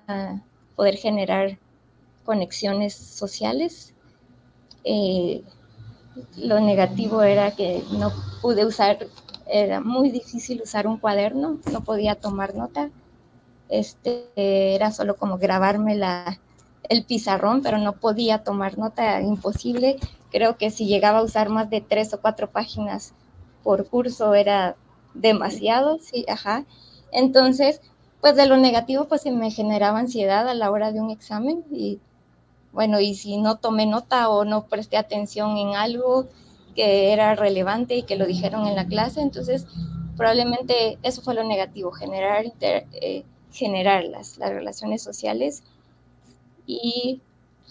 [0.75, 1.57] poder generar
[2.23, 3.95] conexiones sociales.
[4.83, 5.41] Eh,
[6.37, 8.11] lo negativo era que no
[8.43, 9.07] pude usar,
[9.47, 12.91] era muy difícil usar un cuaderno, no podía tomar nota
[13.71, 16.39] este, era solo como grabarme la,
[16.89, 19.97] el pizarrón, pero no podía tomar nota, imposible.
[20.29, 23.13] Creo que si llegaba a usar más de tres o cuatro páginas
[23.63, 24.75] por curso era
[25.13, 26.65] demasiado, sí, ajá.
[27.11, 27.81] Entonces,
[28.19, 31.63] pues de lo negativo, pues se me generaba ansiedad a la hora de un examen
[31.71, 31.99] y
[32.73, 36.27] bueno, y si no tomé nota o no presté atención en algo
[36.75, 39.65] que era relevante y que lo dijeron en la clase, entonces
[40.15, 45.63] probablemente eso fue lo negativo, generar eh, generar las, relaciones sociales
[46.65, 47.21] y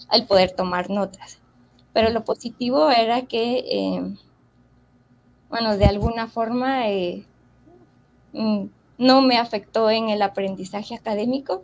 [0.09, 1.39] al poder tomar notas.
[1.93, 4.15] Pero lo positivo era que, eh,
[5.49, 7.25] bueno, de alguna forma eh,
[8.33, 8.65] mm,
[8.97, 11.63] no me afectó en el aprendizaje académico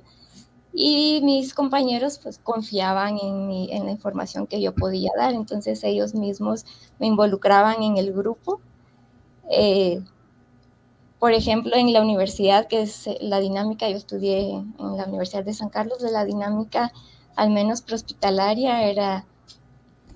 [0.74, 6.14] y mis compañeros pues confiaban en, en la información que yo podía dar, entonces ellos
[6.14, 6.66] mismos
[7.00, 8.60] me involucraban en el grupo.
[9.50, 10.02] Eh,
[11.20, 15.44] por ejemplo, en la universidad, que es eh, la dinámica, yo estudié en la Universidad
[15.44, 16.92] de San Carlos, de la dinámica
[17.38, 19.26] al menos prehospitalaria era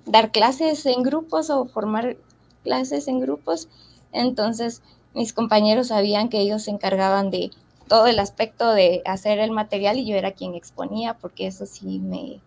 [0.06, 2.18] dar clases en grupos o formar
[2.64, 3.70] clases en grupos.
[4.12, 4.82] Entonces,
[5.14, 7.52] mis compañeros sabían que ellos se encargaban de
[7.88, 12.00] todo el aspecto de hacer el material y yo era quien exponía, porque eso sí
[12.00, 12.42] me,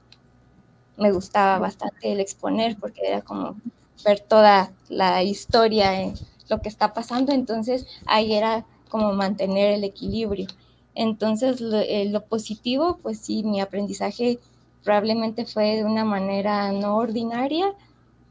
[0.96, 3.56] me gustaba bastante el exponer, porque era como
[4.04, 6.12] ver toda la historia.
[6.48, 10.46] Lo que está pasando, entonces ahí era como mantener el equilibrio.
[10.94, 14.38] Entonces, eh, lo, positivo, pues sí, mi aprendizaje
[14.84, 17.72] probablemente fue de una manera no ordinaria,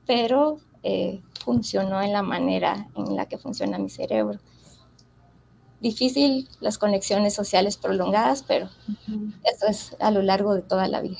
[0.05, 4.39] pero eh, funcionó en la manera en la que funciona mi cerebro.
[5.82, 8.70] Difícil las conexiones sociales prolongadas, pero
[9.43, 11.18] eso es a lo largo de toda la vida.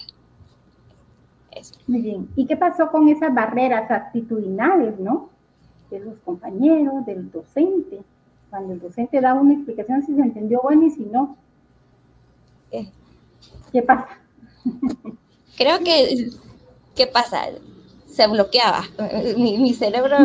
[1.88, 2.30] Muy bien.
[2.36, 5.30] ¿Y qué pasó con esas barreras actitudinales, no?
[5.94, 8.02] De los compañeros, del docente.
[8.50, 11.38] Cuando el docente da una explicación, si se entendió bueno y si no,
[13.72, 14.08] ¿qué, pasa?
[15.58, 16.30] Creo que,
[16.96, 17.46] ¿qué pasa?
[18.08, 18.84] Se bloqueaba,
[19.38, 20.18] mi, cerebro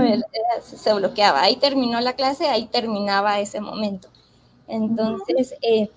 [0.62, 1.42] se bloqueaba.
[1.42, 4.08] Ahí terminó la clase, ahí terminaba ese momento.
[4.66, 5.88] Entonces, eh,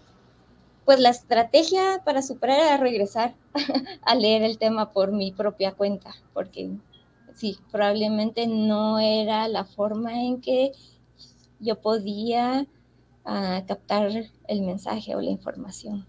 [0.86, 3.34] pues la estrategia para superar era regresar
[4.04, 6.72] a leer el tema por mi propia cuenta, porque
[7.36, 10.72] sí, probablemente no era la forma en que
[11.60, 12.66] yo podía
[13.26, 14.12] ah, captar
[14.48, 16.06] el mensaje o la información.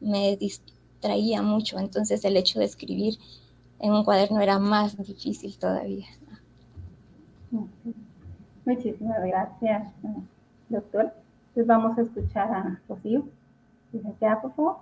[0.00, 3.18] Me distraía mucho, entonces el hecho de escribir
[3.80, 6.06] en un cuaderno era más difícil todavía.
[8.64, 9.92] Muchísimas gracias,
[10.68, 11.12] doctor.
[11.48, 13.26] Entonces vamos a escuchar a Rocío.
[13.92, 14.76] Licenciada, por favor.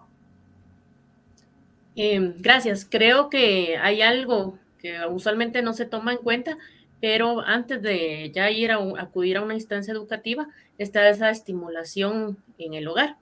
[1.97, 2.87] Eh, gracias.
[2.89, 6.59] Creo que hay algo que usualmente no se toma en cuenta,
[7.01, 12.75] pero antes de ya ir a acudir a una instancia educativa, está esa estimulación en
[12.75, 13.17] el hogar.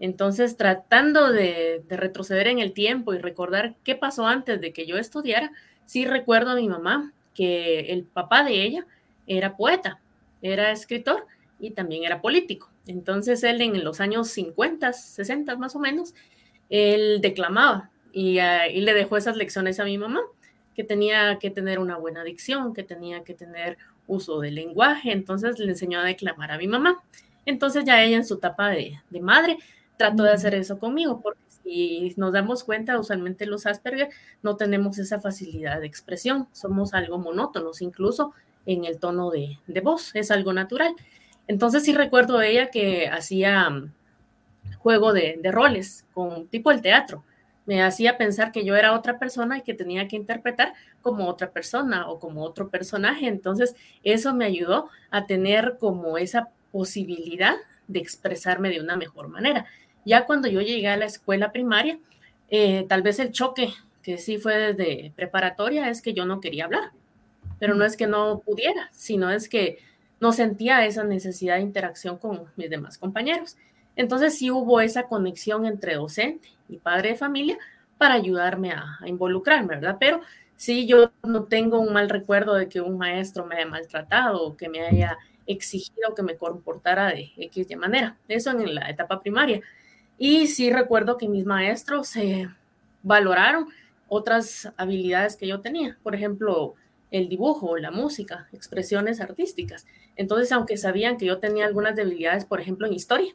[0.00, 4.98] Entonces, tratando de, retroceder en el tiempo y recordar qué pasó antes de que yo
[4.98, 5.52] estudiara,
[5.86, 8.86] sí recuerdo a mi mamá que el papá de ella
[9.28, 10.00] era poeta,
[10.42, 11.26] era escritor
[11.60, 12.68] y también era político.
[12.86, 16.14] Entonces, él en los años 50, 60 más o menos,
[16.68, 17.90] él declamaba
[18.40, 20.20] ah, y le dejó esas lecciones a mi mamá
[20.74, 25.58] que tenía que tener una buena dicción, que tenía que tener uso del lenguaje, entonces
[25.58, 27.02] le enseñó a declamar a mi mamá.
[27.46, 29.58] Entonces ya ella en su etapa de, madre
[29.96, 34.10] trató de hacer eso conmigo, porque si nos damos cuenta, usualmente los Asperger
[34.42, 38.32] no tenemos esa facilidad de expresión, somos algo monótonos, incluso
[38.66, 40.94] en el tono de, voz, es algo natural.
[41.48, 43.92] Entonces sí recuerdo ella que hacía mm,
[44.78, 47.24] juego de, de roles, con tipo el teatro,
[47.66, 51.50] me hacía pensar que yo era otra persona y que tenía que interpretar como otra
[51.50, 53.28] persona o como otro personaje.
[53.28, 57.54] Entonces, eso me ayudó a tener como esa posibilidad
[57.86, 59.66] de expresarme de una mejor manera.
[60.04, 61.98] Ya cuando yo llegué a la escuela primaria,
[62.48, 66.64] eh, tal vez el choque que sí fue desde preparatoria es que yo no quería
[66.64, 66.90] hablar,
[67.60, 69.78] pero no es que no pudiera, sino es que
[70.20, 73.56] no sentía esa necesidad de interacción con mis demás compañeros.
[73.94, 77.58] Entonces sí hubo esa conexión entre docente y padre de familia
[77.98, 79.96] para ayudarme a, involucrarme, ¿verdad?
[80.00, 80.20] Pero
[80.56, 84.56] sí yo no tengo un mal recuerdo de que un maestro me haya maltratado o
[84.56, 88.16] que me haya exigido que me comportara de X de manera.
[88.28, 89.60] Eso en la etapa primaria.
[90.18, 92.12] Y sí recuerdo que mis maestros
[93.02, 93.68] valoraron
[94.08, 95.98] otras habilidades que yo tenía.
[96.02, 96.74] Por ejemplo,
[97.10, 99.86] el dibujo, la música, expresiones artísticas.
[100.16, 103.34] Entonces, aunque sabían que yo tenía algunas debilidades, por ejemplo, en historia,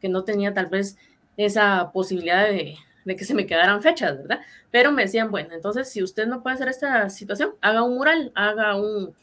[0.00, 0.96] que no tenía tal vez
[1.36, 2.76] esa posibilidad de,
[3.06, 4.40] que se me quedaran fechas, ¿verdad?
[4.70, 8.32] Pero me decían, bueno, entonces si usted no puede hacer esta situación, haga un mural,
[8.34, 9.14] haga un,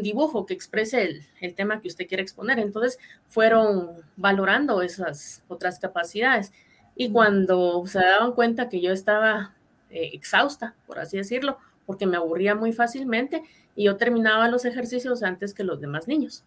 [0.00, 2.58] dibujo que exprese el, tema que usted quiere exponer.
[2.58, 2.98] Entonces
[3.28, 6.52] fueron valorando esas otras capacidades.
[6.96, 9.54] Y cuando se daban cuenta que yo estaba
[9.90, 13.42] eh, exhausta, por así decirlo, porque me aburría muy fácilmente
[13.76, 16.44] y yo terminaba los ejercicios antes que los demás niños.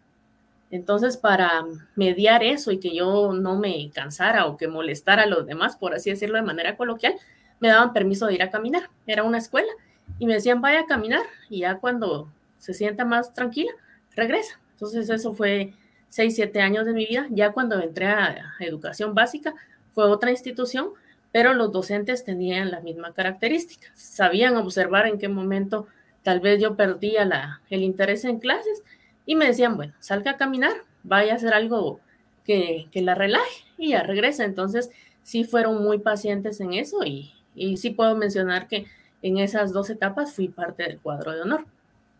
[0.71, 1.65] Entonces, para
[1.95, 5.93] mediar eso y que yo no me cansara o que molestara a los demás, por
[5.93, 7.15] así decirlo de manera coloquial,
[7.59, 8.89] me daban permiso de ir a caminar.
[9.05, 9.71] Era una escuela
[10.17, 13.71] y me decían, vaya a caminar y ya cuando se sienta más tranquila,
[14.15, 14.59] regresa.
[14.71, 15.73] Entonces, eso fue
[16.07, 17.27] seis, siete años de mi vida.
[17.29, 19.53] Ya cuando entré a educación básica,
[19.93, 20.89] fue otra institución,
[21.33, 23.89] pero los docentes tenían la misma característica.
[23.93, 25.87] Sabían observar en qué momento
[26.23, 28.83] tal vez yo perdía el interés en clases
[29.25, 31.99] y me decían, bueno, salga a caminar, vaya a hacer algo
[32.45, 34.43] que, la relaje y ya regresa.
[34.43, 34.89] Entonces,
[35.23, 38.85] sí fueron muy pacientes en eso y, y sí puedo mencionar que
[39.21, 41.65] en esas dos etapas fui parte del cuadro de honor.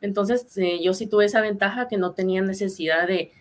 [0.01, 3.31] Entonces, eh, yo sí tuve esa ventaja que no tenía necesidad de,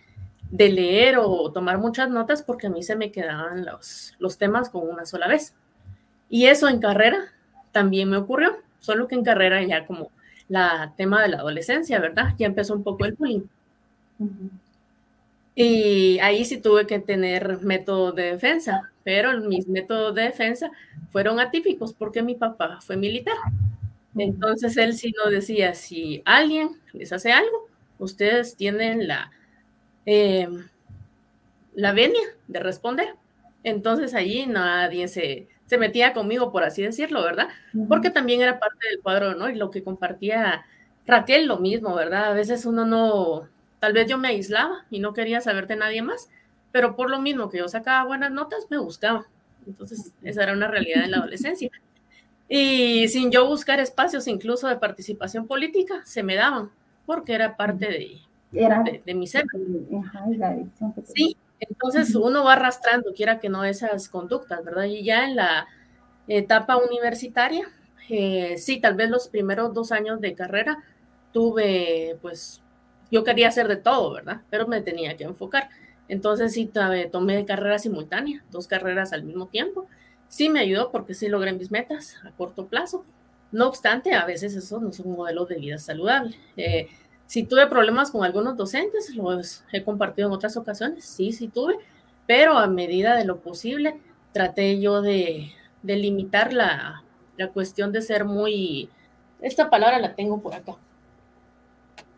[0.51, 4.69] de, leer o tomar muchas notas porque a mí se me quedaban los, los temas
[4.69, 5.55] con una sola vez.
[6.29, 7.33] Y eso en carrera
[7.71, 10.11] también me ocurrió, solo que en carrera ya como
[10.51, 12.33] la tema de la adolescencia, ¿verdad?
[12.37, 13.43] Ya empezó un poco el bullying.
[15.55, 20.69] Y ahí sí tuve que tener método de defensa, pero mis métodos de defensa
[21.09, 23.37] fueron atípicos porque mi papá fue militar.
[24.17, 29.31] Entonces él sí no decía, si alguien les hace algo, ustedes tienen la,
[30.05, 30.49] eh,
[31.75, 33.15] la venia de responder.
[33.63, 37.47] Entonces allí nadie se, se metía conmigo, por así decirlo, ¿verdad?
[37.87, 39.49] Porque también era parte del cuadro, ¿no?
[39.49, 40.65] Y lo que compartía
[41.07, 42.25] Raquel, lo mismo, ¿verdad?
[42.25, 43.47] A veces uno no,
[43.79, 46.27] tal vez yo me aislaba y no quería saber de nadie más,
[46.73, 49.27] pero por lo mismo que yo sacaba buenas notas, me buscaba.
[49.65, 51.69] Entonces, esa era una realidad en la adolescencia.
[52.49, 56.69] Y sin yo buscar espacios incluso de participación política, se me daban,
[57.05, 57.87] porque era parte
[58.51, 59.45] de, de, mi ser.
[61.15, 64.85] Sí, entonces uno va arrastrando, quiera que no, esas conductas, ¿verdad?
[64.85, 65.67] Y ya en la
[66.27, 67.67] etapa universitaria,
[68.09, 70.83] eh, sí, tal vez los primeros dos años de carrera
[71.33, 72.61] tuve, pues,
[73.11, 74.41] yo quería hacer de todo, ¿verdad?
[74.49, 75.69] Pero me tenía que enfocar.
[76.07, 76.69] Entonces sí
[77.11, 79.87] tomé carrera simultánea, dos carreras al mismo tiempo.
[80.27, 83.05] Sí me ayudó porque sí logré mis metas a corto plazo.
[83.51, 86.37] No obstante, a veces eso no es un modelo de vida saludable.
[86.57, 86.87] Eh,
[87.31, 91.77] si tuve problemas con algunos docentes, los he compartido en otras ocasiones, sí, sí tuve,
[92.27, 94.01] pero a medida de lo posible
[94.33, 97.05] traté yo de, limitar la,
[97.37, 98.89] la cuestión de ser muy,
[99.39, 100.75] esta palabra la tengo por acá,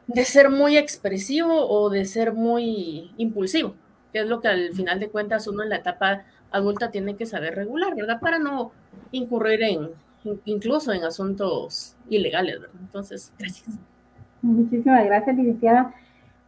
[0.08, 3.76] de ser muy expresivo o de ser muy impulsivo,
[4.14, 7.28] que es lo que al final de cuentas uno en la etapa adulta tiene que
[7.28, 8.20] saber regular, ¿verdad?
[8.20, 8.72] Para no
[9.12, 9.92] incurrir en
[10.46, 12.80] incluso en asuntos ilegales, ¿verdad?
[12.82, 13.78] Entonces, gracias.
[14.44, 15.94] Muchísimas gracias, licenciada.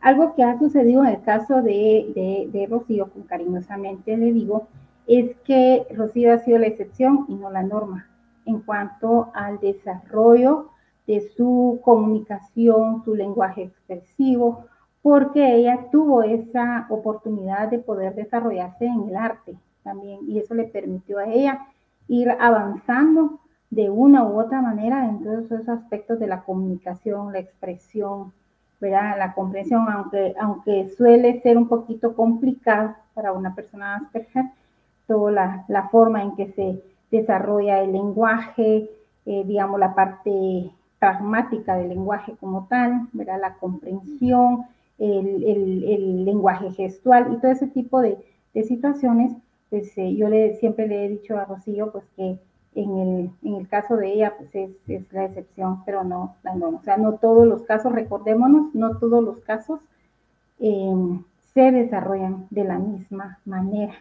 [0.01, 4.67] Algo que ha sucedido en el caso de, de, Rocío, con cariñosamente le digo,
[5.07, 8.07] es que Rocío ha sido la excepción y no la norma
[8.45, 10.71] en cuanto al desarrollo
[11.07, 14.65] de su comunicación, su lenguaje expresivo,
[15.01, 20.65] porque ella tuvo esa oportunidad de poder desarrollarse en el arte también y eso le
[20.65, 21.65] permitió a ella
[22.09, 23.39] ir avanzando
[23.75, 28.31] de una u otra manera en todos esos aspectos de la comunicación, la expresión,
[28.79, 29.17] ¿verdad?
[29.17, 34.45] la comprensión, aunque, aunque suele ser un poquito complicado para una persona Asperger,
[35.07, 38.89] toda la, la forma en que se desarrolla el lenguaje,
[39.25, 43.41] eh, digamos, la parte pragmática del lenguaje como tal, ¿verdad?
[43.41, 44.63] la comprensión,
[44.97, 48.17] el, el, lenguaje gestual y todo ese tipo de,
[48.53, 49.33] de situaciones,
[49.69, 52.39] pues eh, yo le, siempre le he dicho a Rocío pues que
[52.75, 56.79] en el, caso de ella, pues es, la excepción, pero no la norma.
[56.79, 59.79] O sea, no todos los casos, recordémonos, no todos los casos
[60.59, 61.19] eh,
[61.53, 63.95] se desarrollan de la misma manera.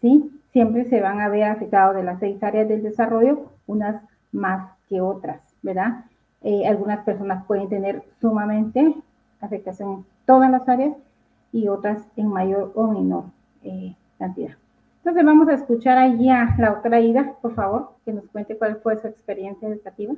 [0.00, 0.30] ¿Sí?
[0.52, 5.00] Siempre se van a ver afectados de las seis áreas del desarrollo, unas más que
[5.00, 6.04] otras, ¿verdad?
[6.42, 8.94] Eh, algunas personas pueden tener sumamente
[9.40, 10.96] afectación en todas las áreas
[11.52, 13.24] y otras en mayor o menor
[13.64, 14.56] eh, cantidad.
[15.08, 18.78] Entonces vamos a escuchar allí a la otra Ida, por favor, que nos cuente cuál
[18.82, 20.12] fue su experiencia educativa.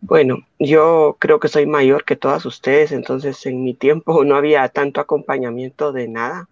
[0.00, 4.68] Bueno, yo creo que soy mayor que todas ustedes, entonces en mi tiempo no había
[4.68, 6.48] tanto acompañamiento de nada,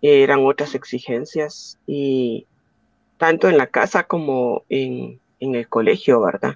[0.00, 2.46] eran otras exigencias y
[3.18, 6.54] tanto en la casa como en, en el colegio, ¿verdad?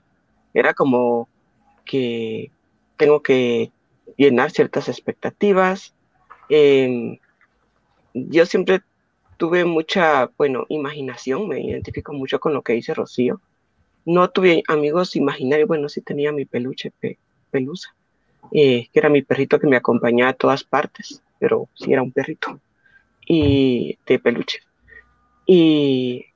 [0.55, 1.29] Era como
[1.85, 2.51] que
[2.97, 3.73] tengo que
[4.17, 5.93] llenar ciertas expectativas.
[6.49, 7.21] Eh,
[8.15, 8.81] yo siempre
[9.41, 13.41] tuve mucha, bueno, imaginación, me identifico mucho con lo que dice Rocío.
[14.05, 16.93] No tuve amigos imaginarios, bueno, sí tenía mi peluche,
[17.51, 17.97] pelusa,
[18.53, 22.13] eh, que era mi perrito que me acompañaba a todas partes, pero sí era un
[22.13, 22.61] perrito,
[23.27, 24.61] y de peluche.
[25.47, 26.27] Y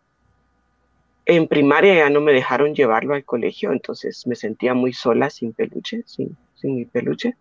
[1.26, 5.52] en primaria ya no me dejaron llevarlo al colegio, entonces me sentía muy sola sin
[5.52, 7.36] peluche, sin, sin mi peluche,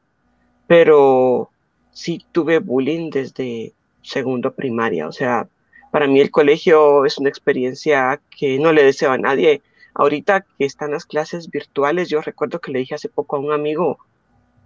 [0.67, 1.51] pero
[1.91, 3.73] sí tuve bullying desde
[4.03, 5.47] segundo primaria, o sea,
[5.91, 9.61] para mí el colegio es una experiencia que no le deseo a nadie.
[9.93, 13.51] Ahorita que están las clases virtuales, yo recuerdo que le dije hace poco a un
[13.51, 13.99] amigo,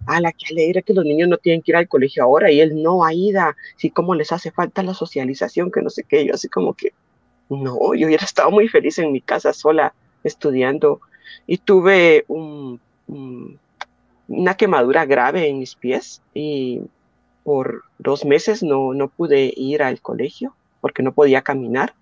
[0.06, 2.60] a la que alegre que los niños no tienen que ir al colegio ahora y
[2.60, 6.32] él no, Aida, sí como les hace falta la socialización, que no sé qué, yo
[6.32, 6.94] así como que,
[7.50, 9.92] no, yo hubiera estado muy feliz en mi casa sola
[10.24, 11.02] estudiando
[11.46, 12.80] y tuve un,
[14.28, 16.80] una quemadura grave en mis pies y
[17.48, 21.94] por dos meses no, no pude ir al colegio porque no podía caminar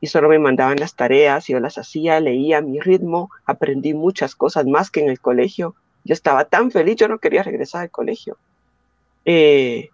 [0.00, 4.36] y solo me mandaban las tareas, yo las hacía, leía a mi ritmo, aprendí muchas
[4.36, 5.74] cosas más que en el colegio.
[6.04, 8.36] Yo estaba tan feliz, yo no quería regresar al colegio.
[9.24, 9.90] Eh,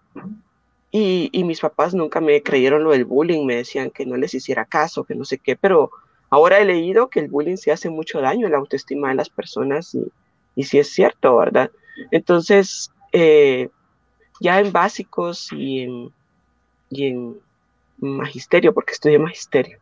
[0.91, 4.35] y, y, mis papás nunca me creyeron lo del bullying, me decían que no les
[4.35, 5.91] hiciera caso, que no sé qué, pero
[6.29, 9.31] ahora he leído que el bullying se hace mucho daño en la autoestima de las
[9.31, 10.05] personas y,
[10.55, 11.71] y sí es cierto, ¿verdad?
[12.11, 13.71] Entonces, eh,
[14.41, 16.13] ya en básicos y en,
[16.91, 17.37] y en
[17.99, 19.79] magisterio, porque estudié magisterio.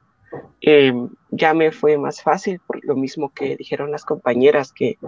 [0.60, 0.92] Eh,
[1.30, 4.98] ya me fue más fácil, por lo mismo que dijeron las compañeras, que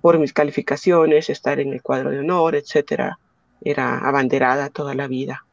[0.00, 3.18] por mis calificaciones, estar en el cuadro de honor, etcétera,
[3.62, 5.44] era abanderada toda la vida.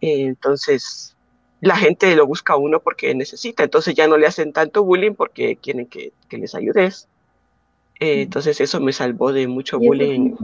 [0.00, 1.16] Eh, entonces,
[1.60, 5.12] la gente lo busca a uno porque necesita, entonces ya no le hacen tanto bullying
[5.12, 7.08] porque quieren que, que les ayudes.
[8.00, 10.34] Eh, entonces, eso me salvó de mucho bullying.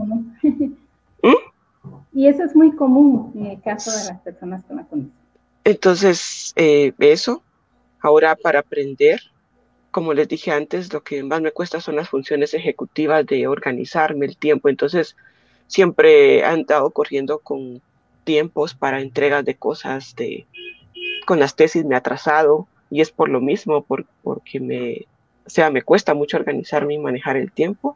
[2.17, 5.15] Y eso es muy común en el caso de las personas con la condición.
[5.63, 7.43] Entonces, eh, eso,
[7.99, 9.21] ahora para aprender,
[9.91, 14.25] como les dije antes, lo que más me cuesta son las funciones ejecutivas de organizarme
[14.25, 14.67] el tiempo.
[14.67, 15.15] Entonces,
[15.67, 17.83] siempre he andado corriendo con
[18.23, 20.47] tiempos para entregas de cosas, de,
[21.27, 25.05] con las tesis me ha atrasado y es por lo mismo, por, porque me,
[25.45, 27.95] o sea, me cuesta mucho organizarme y manejar el tiempo,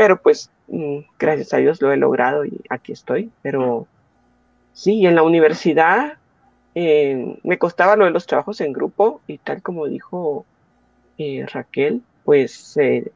[0.00, 3.30] pero pues mm, gracias a Dios lo he logrado y aquí estoy.
[3.42, 3.86] Pero
[4.72, 6.14] sí, en la universidad
[6.74, 10.46] eh, me costaba lo de los trabajos en grupo y tal como dijo
[11.18, 13.12] eh, Raquel, pues eh,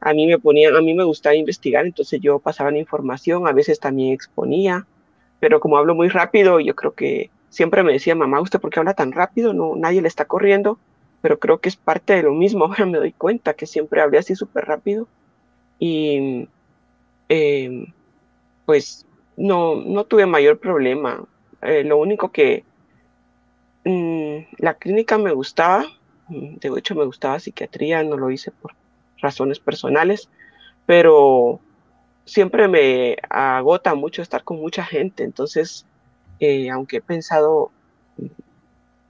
[0.00, 3.52] a mí me ponía, a mí me gustaba investigar, entonces yo pasaba la información, a
[3.52, 4.86] veces también exponía,
[5.40, 8.78] pero como hablo muy rápido, yo creo que siempre me decía, mamá, ¿usted por qué
[8.78, 9.54] habla tan rápido?
[9.54, 10.78] No, nadie le está corriendo,
[11.20, 14.18] pero creo que es parte de lo mismo, ahora me doy cuenta que siempre hablé
[14.18, 15.08] así súper rápido
[15.84, 16.48] y
[18.66, 19.06] pues
[19.36, 21.24] no, no tuve mayor problema.
[21.60, 22.64] lo único que
[23.84, 25.84] Mm, la clínica me gustaba,
[26.28, 28.74] mm, de hecho me gustaba psiquiatría, no lo hice por
[29.18, 30.28] razones personales,
[30.86, 31.60] pero
[32.24, 35.84] siempre me agota mucho estar con mucha gente, entonces,
[36.38, 37.72] eh, aunque he pensado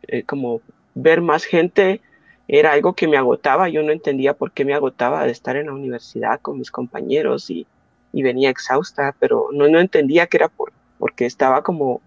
[0.08, 0.62] eh, como
[0.94, 2.00] ver más gente,
[2.48, 5.66] era algo que me agotaba, yo no entendía por qué me agotaba de estar en
[5.66, 7.66] la universidad con mis compañeros y,
[8.12, 12.02] venía exhausta, pero no, no entendía que era por, porque estaba como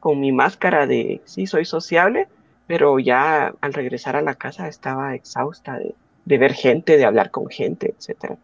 [0.00, 2.28] con mi máscara de sí, soy sociable,
[2.66, 5.78] pero ya al regresar a la casa estaba exhausta
[6.24, 8.36] de, ver gente, de hablar con gente, etc.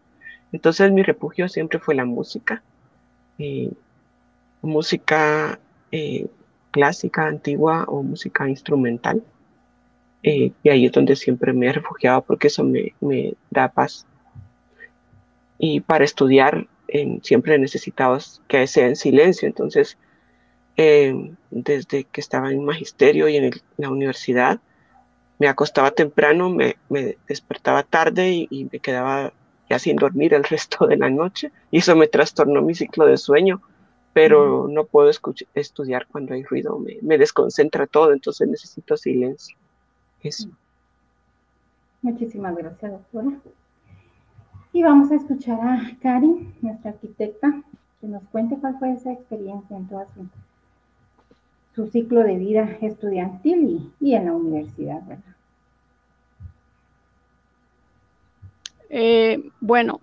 [0.51, 2.61] Entonces mi refugio siempre fue la música,
[4.61, 5.59] música
[5.91, 6.27] eh,
[6.71, 9.23] clásica, antigua o música instrumental.
[10.23, 14.05] Eh, y ahí es donde siempre me he refugiado porque eso me, me da paz.
[15.57, 16.67] Y para estudiar
[17.21, 18.17] siempre he necesitado
[18.49, 19.97] que sea en silencio, entonces
[20.77, 24.59] Em, desde que estaba en magisterio y en, la universidad,
[25.37, 26.77] me acostaba temprano, me,
[27.27, 29.33] despertaba tarde y, me quedaba
[29.69, 33.17] ya sin dormir el resto de la noche y eso me trastornó mi ciclo de
[33.17, 33.61] sueño,
[34.13, 35.11] pero no puedo
[35.53, 39.57] estudiar cuando hay ruido, me, desconcentra todo, entonces necesito silencio.
[40.23, 40.49] Eso.
[42.01, 43.37] Muchísimas gracias, doctora.
[44.73, 47.61] Y vamos a escuchar a Karin, nuestra arquitecta,
[47.99, 50.07] que nos cuente cuál fue esa experiencia en toda
[51.75, 55.35] su, ciclo de vida estudiantil y, en la universidad, ¿verdad?
[58.89, 59.99] Eh, bueno,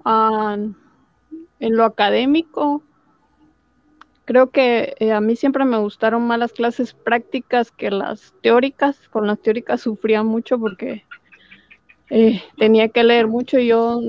[1.61, 2.83] en lo académico,
[4.29, 9.09] creo que eh, a mí siempre me gustaron más las clases prácticas que las teóricas.
[9.09, 11.07] Con las teóricas sufría mucho porque
[12.11, 14.03] eh, tenía que leer mucho y yo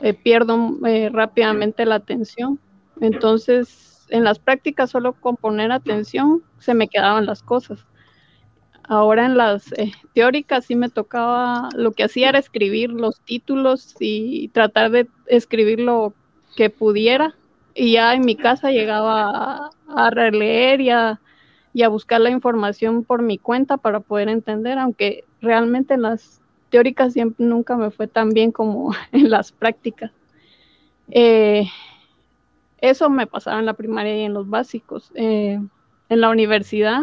[0.00, 0.78] eh, pierdo
[1.12, 2.58] rápidamente la atención.
[3.02, 7.84] Entonces, en las prácticas, solo con poner atención, se me quedaban las cosas.
[8.84, 9.74] Ahora en las
[10.14, 15.80] teóricas sí me tocaba, lo que hacía era escribir los títulos y tratar de escribir
[15.80, 16.14] lo
[16.56, 17.36] que pudiera.
[17.74, 23.38] Y ya en mi casa llegaba a, releer y a, buscar la información por mi
[23.38, 26.40] cuenta para poder entender, aunque realmente en las
[26.70, 30.12] teórica siempre nunca me fue tan bien como en las prácticas.
[31.10, 31.66] Eh,
[32.80, 35.10] eso me pasaba en la primaria y en los básicos.
[35.14, 35.60] Eh,
[36.08, 37.02] en la universidad,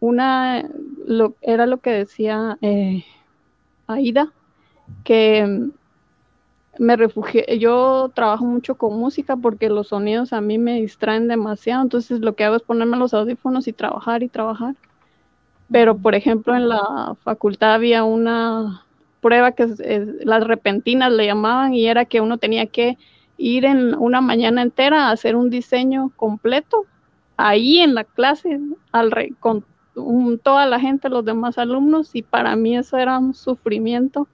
[0.00, 0.68] una
[1.42, 3.04] era lo que decía eh,
[3.86, 4.32] Aida,
[5.04, 5.70] que
[6.78, 11.82] me refugié, yo trabajo mucho con música porque los sonidos a mí me distraen demasiado,
[11.82, 14.74] entonces lo que hago es ponerme los audífonos y trabajar y trabajar.
[15.70, 18.84] Pero por ejemplo en la facultad había una
[19.20, 19.68] prueba que
[20.24, 22.98] las repentinas le llamaban y era que uno tenía que
[23.36, 26.84] ir en una mañana entera a hacer un diseño completo
[27.36, 28.60] ahí en la clase
[28.92, 29.64] al con
[30.42, 34.26] toda la gente, los demás alumnos y para mí eso era un sufrimiento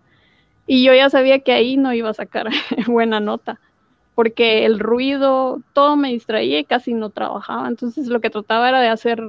[0.68, 2.48] y yo ya sabía que ahí no iba a sacar
[2.86, 3.58] buena nota
[4.18, 7.68] porque el ruido, todo me distraía y casi no trabajaba.
[7.68, 9.22] Entonces lo que trataba era de hacer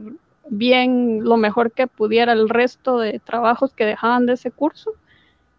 [0.50, 4.94] bien lo mejor que pudiera el resto de trabajos que dejaban de ese curso,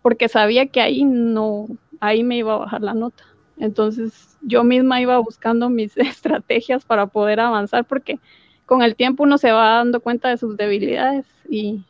[0.03, 1.68] porque sabía que ahí no,
[2.01, 3.22] ahí me iba a bajar la nota.
[3.57, 8.18] Entonces yo misma iba buscando mis estrategias para poder avanzar, porque
[8.66, 11.85] con el tiempo uno se va dando cuenta de sus debilidades y,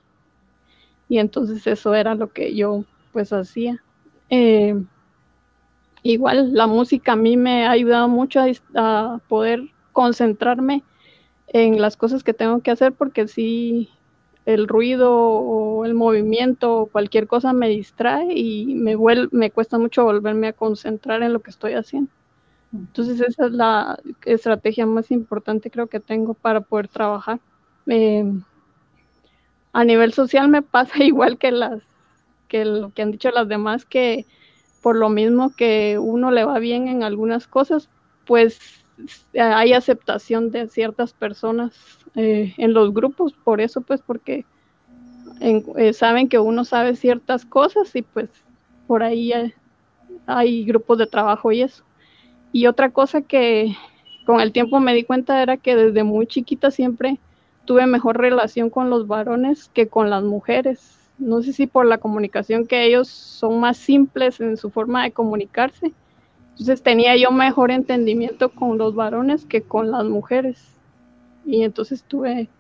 [1.09, 3.83] y entonces eso era lo que yo pues hacía.
[4.29, 4.75] Eh,
[6.03, 10.83] igual la música a mí me ha ayudado mucho a, a poder concentrarme
[11.49, 13.91] en las cosas que tengo que hacer porque si
[14.47, 18.97] el ruido o el movimiento o cualquier cosa me distrae y me,
[19.33, 22.11] me cuesta mucho volverme a concentrar en lo que estoy haciendo.
[22.73, 27.41] Entonces esa es la estrategia más importante creo que tengo para poder trabajar.
[27.87, 28.43] Em,
[29.73, 31.83] a nivel social me pasa igual que las
[32.51, 34.27] que lo que han dicho las demás que
[34.83, 37.89] por lo mismo que uno le va bien en algunas cosas,
[38.27, 38.85] pues
[39.39, 41.75] hay aceptación de ciertas personas
[42.17, 44.45] eh, en los grupos, por eso pues porque
[45.41, 48.29] eh, saben que uno sabe ciertas cosas y pues
[48.87, 49.33] por ahí
[50.27, 51.85] hay, grupos de trabajo y eso.
[52.53, 53.77] Y otra cosa que
[54.27, 57.19] con el tiempo me di cuenta era que desde muy chiquita siempre
[57.65, 61.00] tuve mejor relación con los varones que con las mujeres.
[61.21, 65.13] No sé si por la comunicación que ellos son más simples en su forma de
[65.13, 65.93] comunicarse
[66.61, 70.77] entonces tenía yo mejor entendimiento con los varones que con las mujeres.
[71.47, 72.51] Y entonces tuve,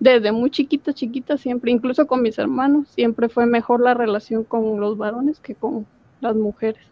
[0.00, 4.80] desde muy chiquita, chiquita, siempre, incluso con mis hermanos, siempre fue mejor la relación con
[4.80, 5.86] los varones que con
[6.20, 6.84] las mujeres.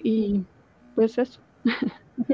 [0.00, 0.44] Y
[0.94, 1.40] pues eso.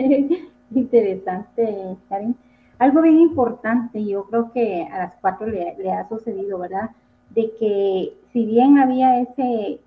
[0.74, 2.36] Interesante, Karin.
[2.82, 6.90] Algo bien importante, yo creo que a las cuatro le, ha sucedido, ¿verdad?
[7.30, 9.78] De que si bien había ese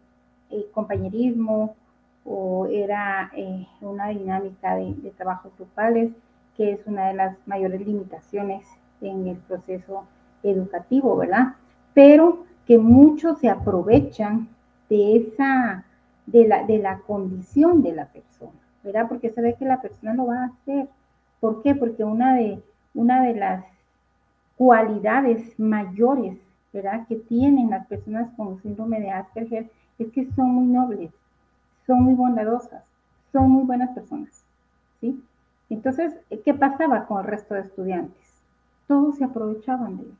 [0.49, 1.75] eh, compañerismo,
[2.23, 6.13] o era eh, una dinámica de, trabajos grupales,
[6.55, 8.65] que es una de las mayores limitaciones
[9.01, 10.05] en el proceso
[10.41, 11.55] educativo, ¿verdad?
[11.93, 14.47] Pero que muchos se aprovechan
[14.89, 15.83] de esa,
[16.27, 19.09] de la, de la condición de la persona, ¿verdad?
[19.09, 20.87] Porque se ve que la persona lo va a hacer.
[21.41, 21.75] ¿Por qué?
[21.75, 22.63] Porque una de,
[22.95, 23.65] una de las
[24.57, 26.39] cualidades mayores.
[27.07, 31.09] Que tienen las personas con síndrome de Asperger es que son muy nobles,
[31.87, 32.83] son muy bondadosas,
[33.31, 34.43] son muy buenas personas,
[34.99, 35.23] ¿sí?
[35.69, 38.41] Entonces, ¿qué pasaba con el resto de estudiantes?
[38.89, 40.17] Todos se aprovechaban de eso,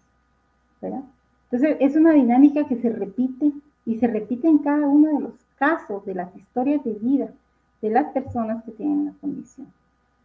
[0.82, 1.04] ¿verdad?
[1.52, 3.52] Entonces, es una dinámica que se repite
[3.86, 7.28] y se repite en cada uno de los casos de las historias de vida
[7.82, 9.68] de las personas que tienen la condición,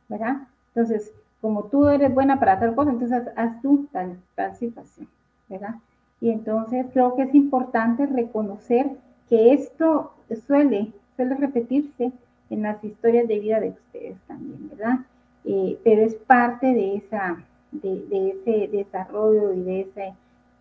[0.08, 0.46] ¿verdad?
[0.68, 4.18] Entonces, como tú eres buena para tal cosa, entonces haz tú tal,
[4.56, 5.08] situación,
[5.48, 5.76] ¿verdad?
[6.20, 8.90] Y entonces creo que es importante reconocer
[9.28, 10.12] que esto
[10.46, 12.12] suele, suele repetirse
[12.50, 15.00] en las historias de vida de ustedes también, ¿verdad?
[15.44, 20.14] Eh, pero es parte de, esa, de, ese desarrollo y de ese,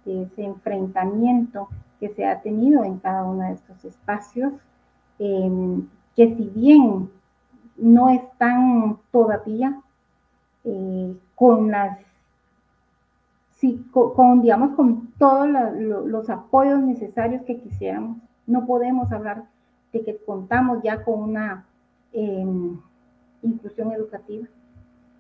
[0.06, 1.68] de ese enfrentamiento
[2.00, 4.54] que se ha tenido en cada uno de estos espacios,
[5.18, 7.10] em, que si bien
[7.76, 9.82] no están todavía
[10.64, 12.00] eh, con las
[13.60, 18.18] sí, con, digamos, con todos los apoyos necesarios que quisiéramos.
[18.48, 19.44] No podemos hablar
[19.92, 21.66] de que contamos ya con una
[22.14, 22.80] em,
[23.44, 24.48] inclusión educativa.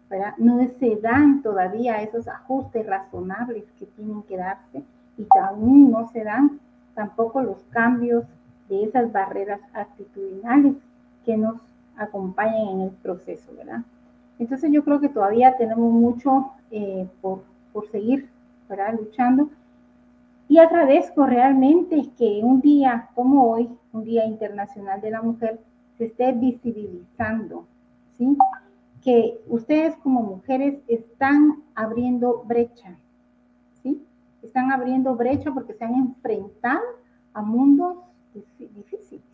[0.09, 0.33] ¿verdad?
[0.37, 4.83] No se dan todavía esos ajustes razonables que tienen que darse
[5.17, 6.59] y aún no se dan
[6.95, 8.23] tampoco los cambios
[8.69, 10.75] de esas barreras actitudinales
[11.25, 11.61] que nos
[11.95, 13.81] acompañan en el proceso, ¿verdad?
[14.39, 18.29] Entonces yo creo que todavía tenemos mucho eh, por, por, seguir,
[18.69, 18.93] ¿verdad?
[18.97, 19.49] Luchando.
[20.47, 25.59] Y agradezco realmente que un día como hoy, un Día Internacional de la Mujer,
[25.97, 27.65] se esté visibilizando,
[28.17, 28.37] ¿sí?
[29.03, 32.95] Que ustedes como mujeres están abriendo brecha,
[33.83, 34.01] ¿sí?
[34.41, 36.81] Están abriendo brecha porque se han enfrentado
[37.33, 37.97] a mundos
[38.33, 39.25] difíciles,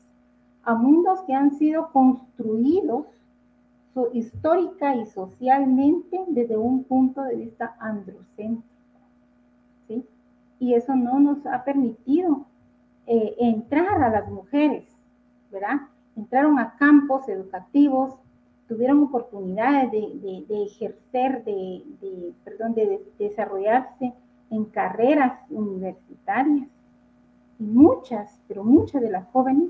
[0.64, 3.06] a mundos que han sido construidos
[4.14, 8.66] histórica y socialmente desde un punto de vista androcéntrico.
[9.88, 10.06] ¿sí?
[10.60, 12.46] Y eso no nos ha permitido
[13.08, 14.86] eh, entrar a las mujeres,
[15.52, 15.82] ¿verdad?
[16.16, 18.16] Entraron a campos educativos,
[18.68, 24.14] tuvieron oportunidades de, ejercer, de, perdón, de desarrollarse
[24.50, 26.68] en carreras universitarias.
[27.60, 29.70] Y muchas, pero muchas de las jóvenes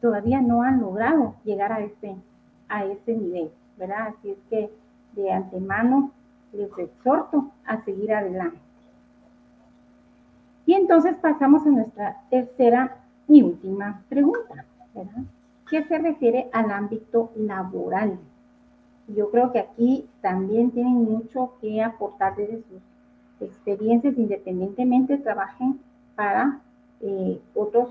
[0.00, 2.16] todavía no han logrado llegar a ese,
[2.68, 4.08] a ese nivel, ¿verdad?
[4.08, 4.70] Así es que
[5.12, 6.12] de antemano
[6.52, 8.58] les exhorto a seguir adelante.
[10.66, 12.96] Y entonces pasamos a nuestra tercera
[13.26, 14.64] y última pregunta,
[14.94, 15.22] ¿verdad?
[15.70, 18.18] ¿Qué se refiere al ámbito laboral?
[19.08, 22.82] Yo creo que aquí también tienen mucho que aportar desde sus
[23.40, 25.80] experiencias, independientemente trabajen
[26.14, 26.60] para
[27.00, 27.88] eh, otros,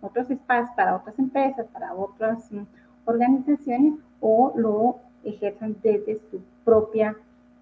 [0.00, 2.50] otros espacios, para otras empresas, para otras
[3.06, 7.16] organizaciones o lo ejerzan desde su propia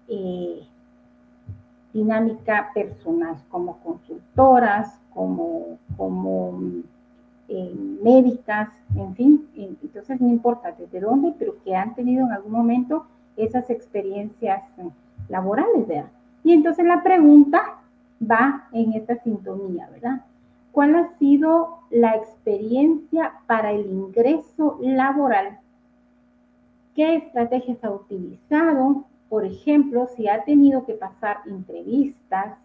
[0.07, 0.61] eh,
[1.93, 6.59] dinámica personal, como consultoras, como, como
[7.47, 7.73] eh,
[8.03, 9.47] médicas, en fin.
[9.55, 13.05] Entonces, no importa desde dónde, pero que han tenido en algún momento
[13.37, 14.63] esas experiencias
[15.29, 16.09] laborales, ¿verdad?
[16.43, 17.79] Y entonces la pregunta
[18.21, 20.21] va en esta sintonía, ¿verdad?
[20.75, 25.57] ¿Cuál ha sido la experiencia para el ingreso laboral?
[26.93, 29.05] ¿Qué estrategias ha utilizado?
[29.29, 32.57] Por ejemplo, si ha tenido que pasar entrevistas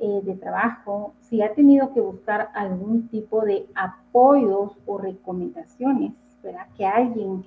[0.00, 6.66] eh, de trabajo, si ha tenido que buscar algún tipo de apoyos o recomendaciones, para
[6.76, 7.44] que alguien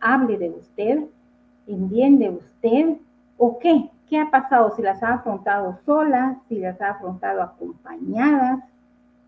[0.00, 1.04] hable de usted,
[1.66, 2.96] entiende usted
[3.36, 8.71] o qué, qué ha pasado, si las ha afrontado solas, si las ha afrontado acompañadas,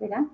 [0.05, 0.27] ¿verdad?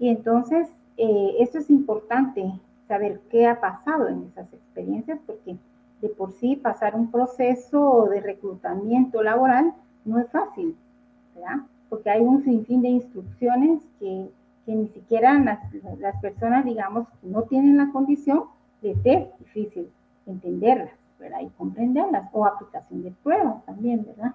[0.00, 2.52] Y entonces, eh, esto es importante,
[2.88, 5.56] saber qué ha pasado en esas experiencias, porque
[6.00, 9.72] de por sí pasar un proceso de reclutamiento laboral
[10.04, 10.76] no es fácil,
[11.36, 11.64] ¿verdad?
[11.88, 14.28] Porque hay un sinfín de instrucciones que,
[14.66, 15.60] que ni siquiera las,
[16.00, 18.44] las, personas, digamos, no tienen la condición
[18.80, 19.88] de ser difícil
[20.26, 21.42] entenderlas, ¿verdad?
[21.42, 24.34] Y comprenderlas, o aplicación de pruebas también, ¿verdad?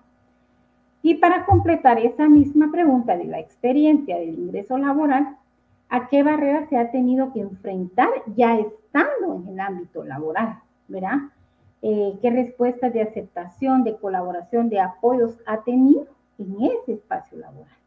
[1.02, 5.38] Y para completar esa misma pregunta de la experiencia del ingreso laboral,
[5.90, 10.60] ¿a qué barreras se ha tenido que enfrentar ya estando en el ámbito laboral?
[10.88, 11.18] ¿Verdad?
[11.82, 16.08] Eh, ¿Qué respuestas de aceptación, de colaboración, de apoyos ha tenido
[16.40, 17.78] en ese espacio laboral?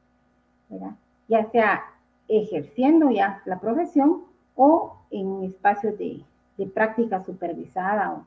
[0.69, 0.93] ¿Verdad?
[1.29, 1.83] Ya sea
[2.29, 4.23] ejerciendo ya la profesión
[4.55, 6.25] o en espacios de,
[6.75, 8.27] práctica supervisada o,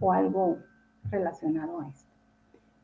[0.00, 0.58] o algo
[1.08, 2.09] relacionado a eso.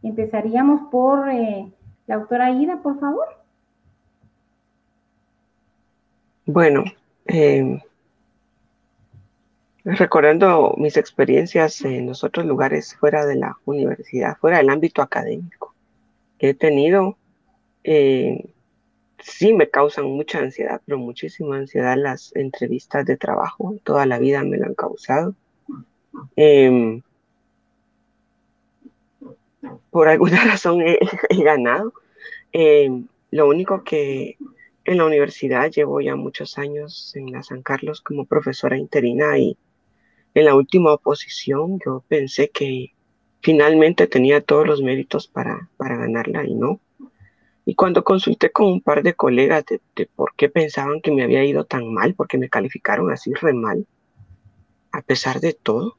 [0.03, 1.71] Empezaríamos por eh,
[2.07, 3.27] la autora Ida, por favor.
[6.47, 6.85] Bueno,
[7.27, 7.81] eh,
[9.85, 15.75] recordando mis experiencias en los otros lugares fuera de la universidad, fuera del ámbito académico
[16.39, 17.17] que he tenido,
[17.85, 18.45] eh,
[19.19, 23.77] sí me causan mucha ansiedad, pero muchísima ansiedad las entrevistas de trabajo.
[23.83, 25.35] Toda la vida me lo han causado.
[26.37, 27.03] Em,
[29.91, 30.99] por alguna razón he,
[31.43, 31.93] ganado.
[32.53, 32.91] Eh,
[33.31, 34.37] lo único que
[34.85, 39.59] en la universidad llevo ya muchos años en la San Carlos como profesora interina y
[40.35, 42.93] en la última oposición yo pensé que
[43.41, 46.81] finalmente tenía todos los méritos para, para ganarla y no.
[47.65, 51.45] Y cuando consulté con un par de colegas de, por qué pensaban que me había
[51.45, 53.87] ido tan mal, porque me calificaron así re mal,
[54.93, 55.97] a pesar de todo,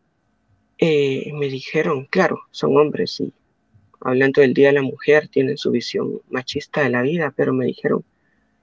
[0.78, 3.34] eh, me dijeron, claro, son hombres y
[4.02, 7.66] hablando del Día de la Mujer, tienen su visión machista de la vida, pero me
[7.66, 8.04] dijeron,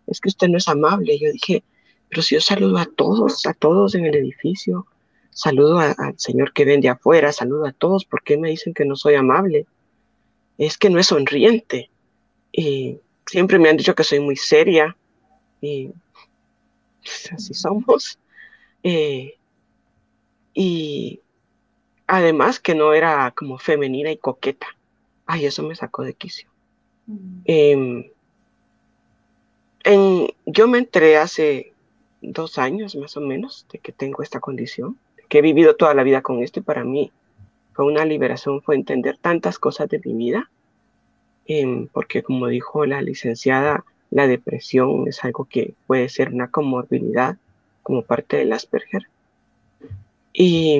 [0.06, 1.18] es que usted no es amable.
[1.18, 1.64] Yo dije,
[2.08, 4.86] pero si yo saludo a todos, a todos en el edificio,
[5.30, 8.96] saludo al señor que vende afuera, saludo a todos, ¿por qué me dicen que no
[8.96, 9.66] soy amable?
[10.58, 11.90] Es que no es sonriente.
[12.52, 14.96] Y siempre me han dicho que soy muy seria
[15.60, 15.90] y
[17.02, 18.18] pues, así somos.
[18.86, 19.38] Eh,
[20.52, 21.22] y
[22.06, 24.66] además que no era como femenina y coqueta.
[25.26, 26.48] Ay, eso me sacó de quicio.
[27.06, 27.40] Mm.
[27.44, 28.10] Em,
[29.84, 31.72] en, yo me enteré hace
[32.20, 34.98] dos años más o menos de que tengo esta condición,
[35.28, 37.12] que he vivido toda la vida con esto y para mí
[37.74, 40.50] fue una liberación, fue entender tantas cosas de mi vida
[41.46, 47.36] Em, porque como dijo la licenciada, la depresión es algo que puede ser una comorbilidad
[47.82, 49.08] como parte del Asperger.
[50.32, 50.78] Y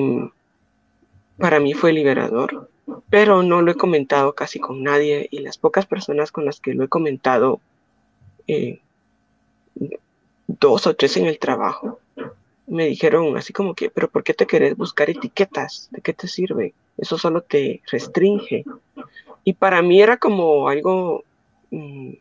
[1.37, 2.69] para mí fue liberador,
[3.09, 6.73] pero no lo he comentado casi con nadie y las pocas personas con las que
[6.73, 7.59] lo he comentado,
[8.47, 8.79] eh,
[10.47, 11.99] dos o tres en el trabajo,
[12.67, 15.87] me dijeron así como que, pero ¿por qué te querés buscar etiquetas?
[15.91, 16.73] ¿De qué te sirve?
[16.97, 18.63] Eso solo te restringe.
[19.43, 21.23] Y para mí era como algo
[21.71, 22.13] mm,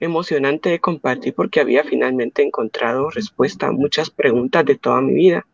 [0.00, 5.46] emocionante de compartir porque había finalmente encontrado respuesta a muchas preguntas de toda mi vida.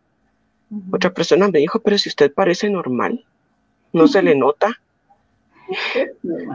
[0.91, 3.25] Otra persona me dijo, pero si usted parece normal,
[3.93, 4.81] no se le nota.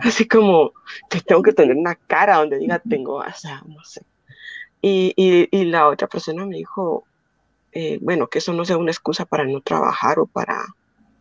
[0.03, 0.73] Así como
[1.09, 4.01] que tengo que tener una cara donde diga tengo, o sea, no sé.
[4.81, 7.05] Y, y, la otra persona me dijo,
[7.71, 10.61] eh, bueno, que eso no sea una excusa para no trabajar o para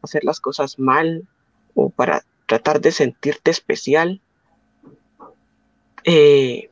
[0.03, 1.29] hacer las cosas mal
[1.75, 4.21] o para tratar de sentirte especial.
[6.03, 6.72] Eh,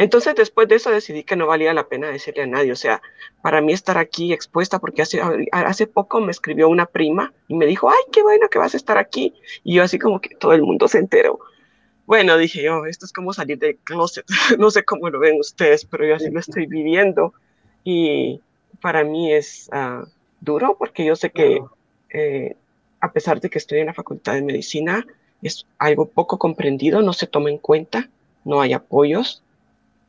[0.00, 3.02] entonces después de eso decidí que no valía la pena decirle a nadie, o sea,
[3.42, 5.20] para mí estar aquí expuesta, porque hace,
[5.52, 8.78] hace poco me escribió una prima y me dijo, ay, qué bueno que vas a
[8.78, 9.34] estar aquí.
[9.62, 11.38] Y yo así como que todo el mundo se enteró.
[12.06, 14.24] Bueno, dije yo, esto es como salir del closet,
[14.58, 17.34] no sé cómo lo ven ustedes, pero yo así lo estoy viviendo.
[17.84, 18.40] Y
[18.80, 20.06] para mí es uh,
[20.40, 21.62] duro porque yo sé que
[22.08, 22.56] eh,
[23.00, 25.06] a pesar de que estoy en la facultad de medicina,
[25.42, 28.08] es algo poco comprendido, no se toma en cuenta,
[28.46, 29.42] no hay apoyos.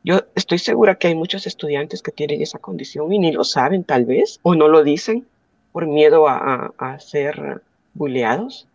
[0.04, 3.84] Yo estoy segura que hay muchos estudiantes que tienen esa condición y ni lo saben
[3.84, 5.26] tal vez, o no lo dicen
[5.70, 7.62] por miedo a, ser
[7.94, 8.68] buleados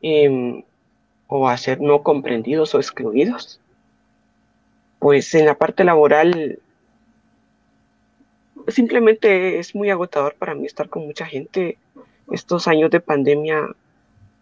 [0.00, 0.62] em,
[1.26, 3.60] o a ser no comprendidos o excluidos.
[5.00, 6.60] Pues en la parte laboral
[8.68, 11.78] simplemente es muy agotador para mí estar con mucha gente.
[12.30, 13.68] Estos años de pandemia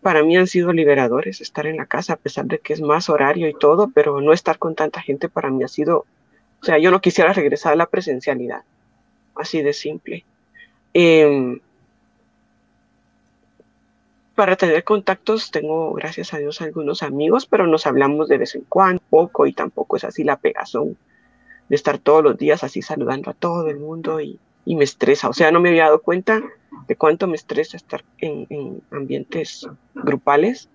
[0.06, 3.10] para mí han sido liberadores estar en la casa, a pesar de que es más
[3.10, 6.06] horario y todo, pero no estar con tanta gente para mí ha sido,
[6.62, 8.62] o sea, yo no quisiera regresar a la presencialidad,
[9.34, 10.24] así de simple.
[10.94, 11.58] Em,
[14.36, 18.62] para tener contactos tengo, gracias a Dios, algunos amigos, pero nos hablamos de vez en
[18.68, 20.96] cuando, poco, y tampoco es así la pegazón
[21.68, 25.30] de estar todos los días así saludando a todo el mundo y, y me estresa.
[25.30, 26.42] O sea, no me había dado cuenta
[26.86, 30.68] de cuánto me estresa estar en, ambientes grupales.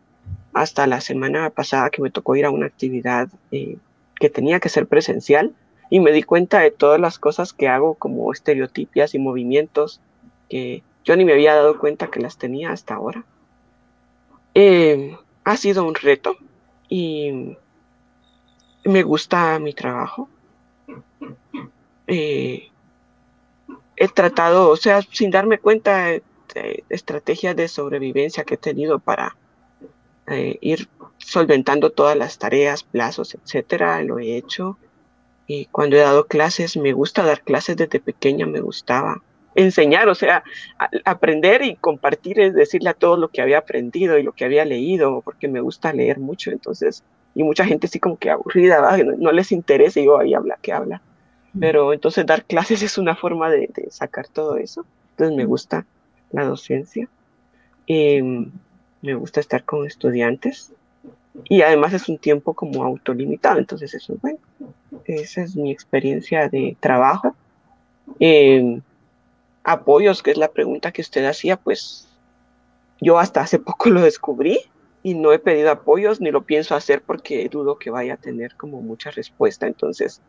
[0.53, 3.77] Hasta la semana pasada que me tocó ir a una actividad eh,
[4.15, 5.53] que tenía que ser presencial
[5.89, 10.01] y me di cuenta de todas las cosas que hago como estereotipias y movimientos
[10.49, 13.25] que yo ni me había dado cuenta que las tenía hasta ahora.
[14.53, 16.35] Eh, ha sido un reto
[16.87, 17.57] y
[18.85, 20.29] me gusta mi trabajo.
[22.07, 22.70] Eh,
[24.01, 26.23] he tratado, o sea, sin darme cuenta de,
[26.89, 29.37] estrategias de sobrevivencia que he tenido para
[30.25, 30.89] eh, ir
[31.19, 34.79] solventando todas las tareas, plazos, etcétera, lo he hecho.
[35.45, 39.21] Y cuando he dado clases, me gusta dar clases desde pequeña, me gustaba
[39.53, 40.43] enseñar, o sea,
[41.05, 44.65] aprender y compartir es decirle a todos lo que había aprendido y lo que había
[44.65, 47.03] leído, porque me gusta leer mucho, entonces,
[47.35, 50.73] y mucha gente sí como que aburrida, no, les interesa y yo ahí habla, que
[50.73, 51.03] habla
[51.59, 54.85] pero entonces dar clases es una forma de, sacar todo eso.
[55.11, 55.85] Entonces me gusta
[56.31, 57.07] la docencia,
[57.87, 58.51] em,
[59.01, 60.73] me gusta estar con estudiantes
[61.45, 64.39] y además es un tiempo como autolimitado, entonces eso es bueno.
[65.05, 67.35] Esa es mi experiencia de trabajo.
[68.19, 68.81] Em,
[69.63, 72.07] apoyos, que es la pregunta que usted hacía, pues
[72.99, 74.59] yo hasta hace poco lo descubrí
[75.03, 78.55] y no he pedido apoyos ni lo pienso hacer porque dudo que vaya a tener
[78.55, 79.67] como mucha respuesta.
[79.67, 80.21] Entonces,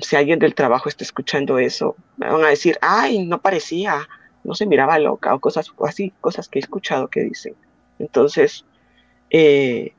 [0.00, 4.08] si alguien del trabajo está escuchando eso, me van a decir, ay, no parecía,
[4.44, 7.56] no se miraba loca o cosas así, cosas que he escuchado que dicen.
[7.98, 8.64] Entonces,
[9.30, 9.92] eh,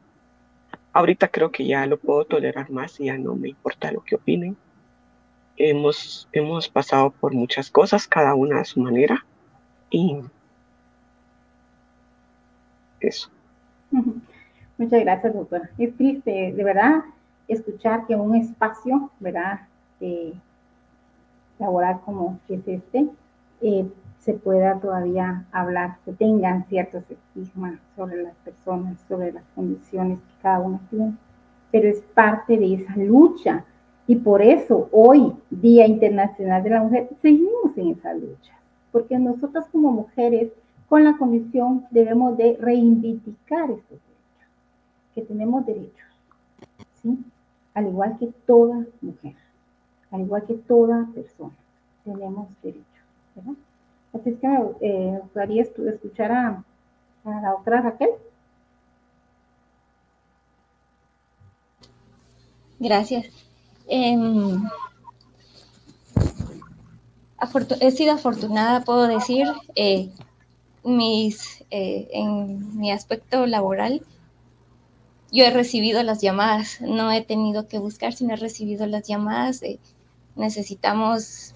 [0.94, 4.16] ahorita creo que ya lo puedo tolerar más y ya no me importa lo que
[4.16, 4.56] opinen.
[5.58, 9.26] Hemos, hemos pasado por muchas cosas, cada una a su manera,
[9.90, 10.18] y
[13.02, 13.30] eso.
[14.78, 15.70] Muchas gracias, doctora.
[15.78, 17.04] Es triste, de verdad,
[17.48, 19.68] escuchar que un espacio, ¿verdad?
[20.06, 20.34] Eh,
[21.60, 23.08] laboral como que es este,
[23.62, 23.88] eh,
[24.20, 30.42] se pueda todavía hablar, se tengan ciertos estigmas sobre las personas, sobre las condiciones que
[30.42, 31.14] cada uno tiene,
[31.72, 33.64] pero es parte de esa lucha.
[34.06, 38.54] Y por eso hoy, Día Internacional de la Mujer, seguimos en esa lucha,
[38.92, 40.52] porque nosotras como mujeres
[40.90, 44.50] con la condición debemos de reivindicar estos derechos,
[45.16, 46.10] que tenemos derechos,
[47.02, 47.18] ¿sí?
[47.74, 49.36] Al igual que toda mujer,
[50.14, 51.54] al igual que toda persona,
[52.06, 52.86] tenemos derechos,
[53.36, 53.54] ¿verdad?
[54.14, 56.64] Así es que me eh, gustaría escuchar a,
[57.26, 58.10] la doctora Raquel.
[62.80, 63.26] Gracias.
[63.88, 64.62] Em,
[67.80, 70.12] he sido afortunada, puedo decir, eh,
[70.84, 74.06] mis, eh, en mi aspecto laboral.
[75.32, 79.62] Yo he recibido las llamadas, no he tenido que buscar, sino he recibido las llamadas.
[80.36, 81.54] Necesitamos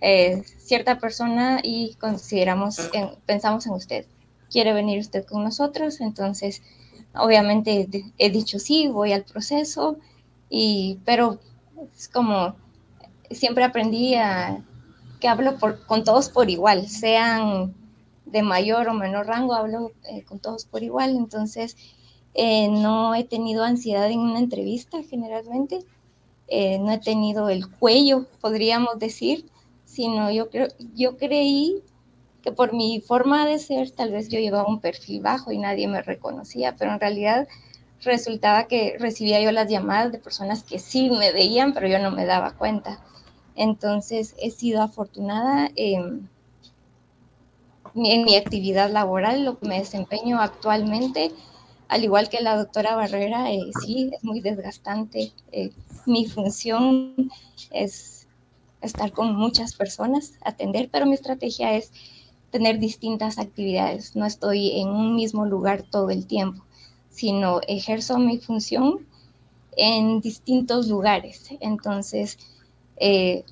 [0.00, 2.90] eh, cierta persona y consideramos,
[3.26, 4.06] pensamos en usted.
[4.50, 6.00] ¿Quiere venir usted con nosotros?
[6.00, 6.62] Entonces,
[7.14, 9.98] obviamente he dicho sí, voy al proceso,
[10.48, 11.38] y, pero
[11.96, 12.56] es como
[13.30, 14.64] siempre aprendí a,
[15.20, 15.56] que hablo
[15.86, 17.74] con todos por igual, sean
[18.26, 21.76] de mayor o menor rango, hablo eh, con todos por igual, entonces
[22.34, 25.80] eh, no he tenido ansiedad en una entrevista generalmente,
[26.50, 29.46] no he tenido el cuello, podríamos decir,
[29.84, 31.82] sino yo, creo, yo creí
[32.42, 35.88] que por mi forma de ser tal vez yo llevaba un perfil bajo y nadie
[35.88, 37.48] me reconocía, pero en realidad
[38.02, 42.10] resultaba que recibía yo las llamadas de personas que sí me veían, pero yo no
[42.10, 43.00] me daba cuenta.
[43.56, 46.28] Entonces he sido afortunada en,
[47.92, 51.32] mi actividad laboral, lo que me desempeño actualmente,
[51.90, 55.32] al igual que la doctora Barrera, eh, sí, es muy desgastante.
[55.50, 55.72] Eh,
[56.06, 57.32] mi función
[57.72, 58.28] es
[58.80, 61.90] estar con muchas personas, atender, pero mi estrategia es
[62.52, 64.14] tener distintas actividades.
[64.14, 66.64] No estoy en un mismo lugar todo el tiempo,
[67.10, 69.04] sino ejerzo mi función
[69.76, 71.48] en distintos lugares.
[71.58, 72.38] Entonces,
[72.98, 73.44] eh,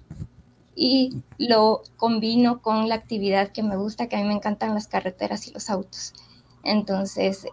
[0.77, 4.87] y lo combino con la actividad que me gusta, que a mí me encantan las
[4.87, 6.13] carreteras y los autos.
[6.63, 7.45] Entonces,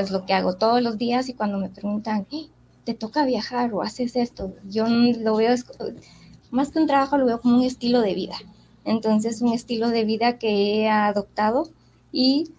[0.00, 2.48] es lo que hago todos los días y cuando me preguntan, eh,
[2.84, 4.54] ¿te toca viajar o haces esto?
[4.68, 5.54] Yo lo veo
[6.50, 8.36] más que un trabajo lo veo como un estilo de vida.
[8.84, 11.70] Entonces, un estilo de vida que he adoptado
[12.12, 12.50] y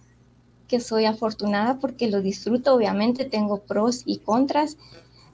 [0.68, 2.74] que soy afortunada porque lo disfruto.
[2.74, 4.78] Obviamente tengo pros y contras.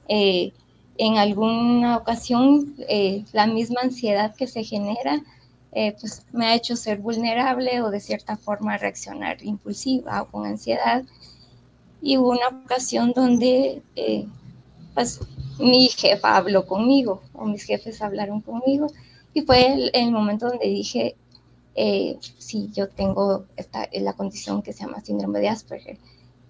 [0.09, 0.51] Eh,
[0.97, 5.23] en alguna ocasión, eh, la misma ansiedad que se genera,
[5.71, 11.05] pues me ha hecho ser vulnerable o de cierta forma reaccionar impulsiva o con ansiedad.
[12.01, 13.81] Y hubo una ocasión donde,
[14.93, 15.19] pues,
[15.59, 18.87] mi jefa habló conmigo o mis jefes hablaron conmigo
[19.33, 21.15] y fue el, momento donde dije,
[21.75, 25.97] eh, sí, yo tengo esta, la condición que se llama síndrome de Asperger.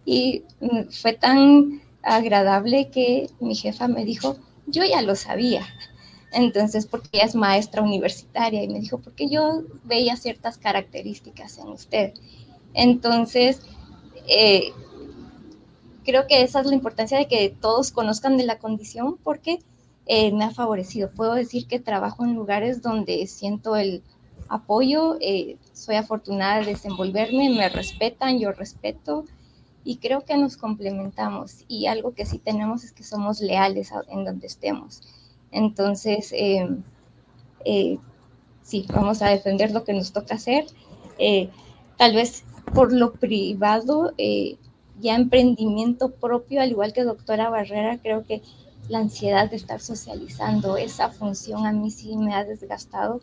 [0.05, 4.37] Y mm, fue tan agradable que mi jefa me dijo,
[4.67, 5.65] yo ya lo sabía.
[6.31, 11.69] Entonces, porque ella es maestra universitaria y me dijo, porque yo veía ciertas características en
[11.69, 12.13] usted.
[12.73, 13.61] Entonces,
[14.27, 14.71] eh,
[16.09, 19.59] creo que esa es la importancia de que todos conozcan de la condición porque
[20.07, 21.11] eh, me ha favorecido.
[21.11, 24.01] Puedo decir que trabajo en lugares donde siento el
[24.47, 29.25] apoyo, eh, soy afortunada de desenvolverme, me respetan, yo respeto
[29.83, 31.63] y creo que nos complementamos.
[31.67, 35.03] Y algo que sí tenemos es que somos leales en donde estemos.
[35.51, 37.99] Entonces, eh,
[38.63, 40.65] sí, vamos a defender lo que nos toca hacer.
[41.97, 44.13] tal vez por lo privado,
[44.99, 48.41] ya emprendimiento propio, al igual que doctora Barrera, creo que
[48.89, 53.21] la ansiedad de estar socializando, esa función a mí sí me ha desgastado.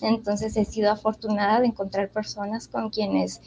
[0.00, 3.40] Entonces he sido afortunada de encontrar personas con quienes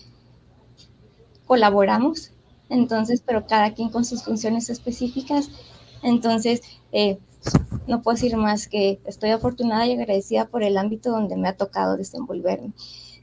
[1.46, 2.32] colaboramos,
[2.70, 5.50] entonces, pero cada quien con sus funciones específicas.
[6.04, 6.62] Entonces,
[6.92, 7.20] eh,
[7.88, 11.58] no puedo decir más que estoy afortunada y agradecida por el ámbito donde me ha
[11.58, 12.74] tocado desenvolverme.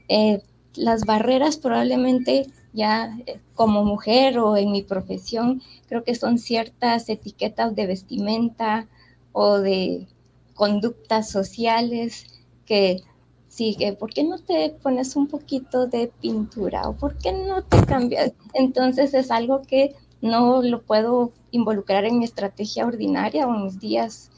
[0.09, 0.41] Eh,
[0.75, 2.47] las barreras probablemente
[2.77, 8.87] ya eh, como mujer o en mi profesión, creo que son ciertas etiquetas de vestimenta
[9.33, 10.07] o de
[10.53, 12.25] conductas sociales
[12.65, 13.01] que
[13.47, 17.83] sigue, ¿por qué no te pones un poquito de pintura o por qué no te
[17.83, 18.33] cambias?
[18.53, 23.79] Entonces es algo que no lo puedo involucrar en mi estrategia ordinaria o en mis
[23.79, 24.29] días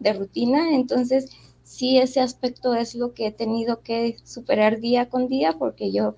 [0.00, 0.74] de rutina.
[0.74, 1.30] Entonces,
[1.62, 6.14] sí, ese aspecto es lo que he tenido que superar día con día porque yo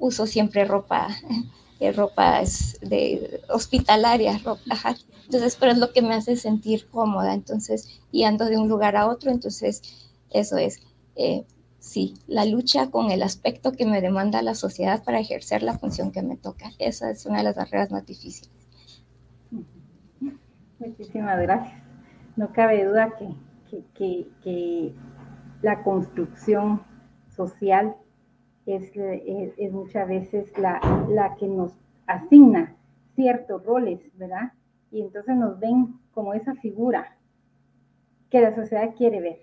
[0.00, 1.08] uso siempre ropa,
[1.78, 2.40] eh, ropa
[2.82, 4.96] de hospitalaria, ropa,
[5.26, 8.96] entonces, pero es lo que me hace sentir cómoda, entonces, y ando de un lugar
[8.96, 10.80] a otro, entonces, eso es,
[11.14, 11.44] eh,
[11.78, 16.10] sí, la lucha con el aspecto que me demanda la sociedad para ejercer la función
[16.10, 16.70] que me toca.
[16.80, 18.50] Esa es una de las barreras más difíciles.
[20.80, 21.80] Muchísimas gracias.
[22.36, 23.84] No cabe duda que,
[24.42, 24.94] que,
[25.62, 26.82] la construcción
[27.36, 27.94] social
[28.66, 31.72] es, es, muchas veces la, la, que nos
[32.06, 32.74] asigna
[33.14, 34.52] ciertos roles, ¿verdad?
[34.90, 37.16] Y entonces nos ven como esa figura
[38.30, 39.40] que la sociedad quiere ver,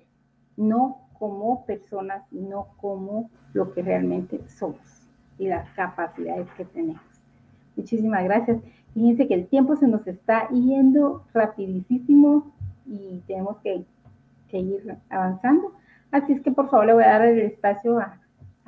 [0.56, 7.02] no como personas, no como lo que realmente somos y las capacidades que tenemos.
[7.76, 8.60] Muchísimas gracias.
[8.94, 12.52] Fíjense que el tiempo se nos está yendo rapidísimo
[12.86, 13.86] y tenemos que,
[14.52, 15.74] ir avanzando.
[16.12, 18.20] Así es que por favor le voy a dar el espacio a,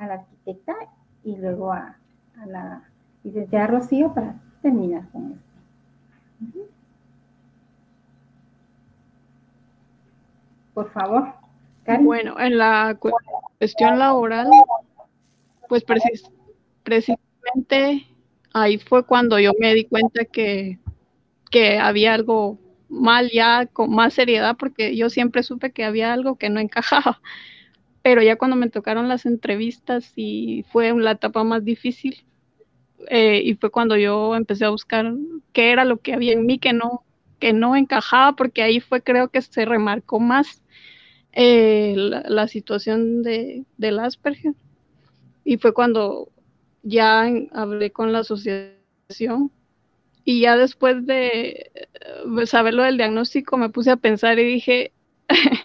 [0.06, 0.74] la arquitecta
[1.24, 1.96] y luego a,
[2.46, 2.82] la
[3.22, 5.44] licenciada Rocío para terminar con esto.
[10.72, 11.34] Por favor.
[12.00, 12.96] Bueno, en la
[13.58, 14.48] cuestión laboral,
[15.68, 15.84] pues
[16.82, 18.06] precisamente
[18.52, 20.78] ahí fue cuando yo me di cuenta que,
[21.50, 26.36] que había algo mal ya con más seriedad, porque yo siempre supe que había algo
[26.36, 27.20] que no encajaba.
[28.02, 32.24] Pero ya cuando me tocaron las entrevistas y fue la etapa más difícil,
[33.08, 35.12] eh, y fue cuando yo empecé a buscar
[35.52, 37.04] qué era lo que había en mí que no,
[37.38, 40.62] que no encajaba, porque ahí fue creo que se remarcó más
[41.32, 44.54] eh, la, situación de, del Asperger.
[45.44, 46.28] Y fue cuando
[46.82, 49.50] ya hablé con la asociación
[50.24, 54.92] y ya después de eh, saber lo del diagnóstico me puse a pensar y dije,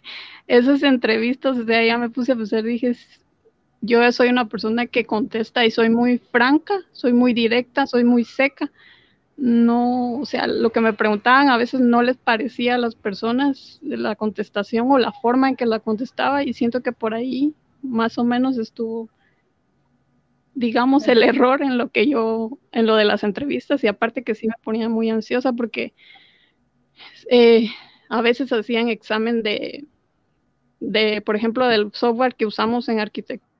[0.47, 2.95] esas entrevistas, de allá me puse a pensar dije,
[3.81, 8.23] yo soy una persona que contesta y soy muy franca, soy muy directa, soy muy
[8.23, 8.72] seca.
[9.38, 13.80] No, o sea, lo que me preguntaban a veces no les parecía a las personas
[13.81, 18.17] la contestación o la forma en que la contestaba y siento que por ahí más
[18.17, 19.09] o menos estuvo,
[20.53, 24.35] digamos, el error en lo que yo, en lo de las entrevistas y aparte que
[24.35, 25.93] sí me ponía muy ansiosa porque
[27.30, 27.69] eh,
[28.07, 29.85] a veces hacían examen de,
[30.80, 33.56] de, por ejemplo, del software que usamos en arquitectura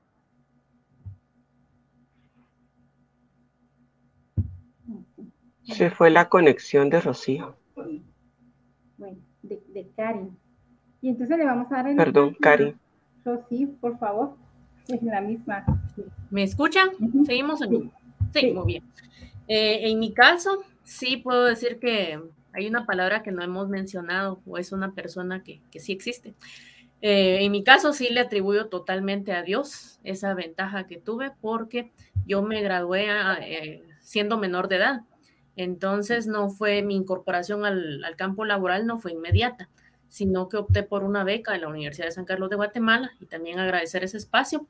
[5.66, 7.56] Se fue la conexión de Rocío.
[8.96, 10.36] Bueno, de, de Karin.
[11.02, 11.96] Y entonces le vamos a dar el...
[11.96, 12.78] Perdón, Karin.
[13.24, 14.36] Rocío, por favor.
[14.88, 15.64] Es la misma.
[16.30, 16.90] ¿Me escuchan?
[17.24, 17.90] ¿Seguimos en...
[18.32, 18.84] Sí, muy bien.
[19.48, 22.20] Eh, en mi caso, sí puedo decir que
[22.52, 26.34] hay una palabra que no hemos mencionado o es una persona que, que sí existe.
[27.02, 31.92] Eh, en mi caso sí le atribuyo totalmente a Dios esa ventaja que tuve porque
[32.26, 33.06] yo me gradué
[33.42, 35.00] eh, siendo menor de edad.
[35.56, 39.70] Entonces no fue mi incorporación al, campo laboral, no fue inmediata,
[40.08, 43.26] sino que opté por una beca en la Universidad de San Carlos de Guatemala y
[43.26, 44.66] también agradecer ese espacio.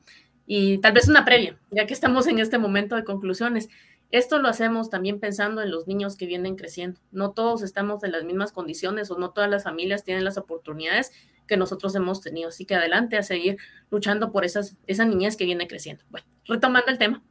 [0.47, 3.69] Y tal vez una previa, ya que estamos en este momento de conclusiones.
[4.12, 7.01] Esto lo hacemos también pensando en los niños que vienen creciendo.
[7.11, 11.11] No todos estamos en las mismas condiciones o no todas las familias tienen las oportunidades
[11.47, 12.48] que nosotros hemos tenido.
[12.48, 13.59] Así que adelante a seguir
[13.90, 16.05] luchando por esas, esa niñez que viene creciendo.
[16.10, 17.23] Bueno, retomando el tema,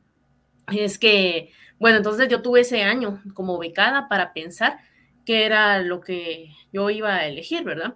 [0.68, 4.80] es que bueno, entonces yo tuve ese año como becada para pensar
[5.26, 7.96] qué era lo que yo iba a elegir, ¿verdad?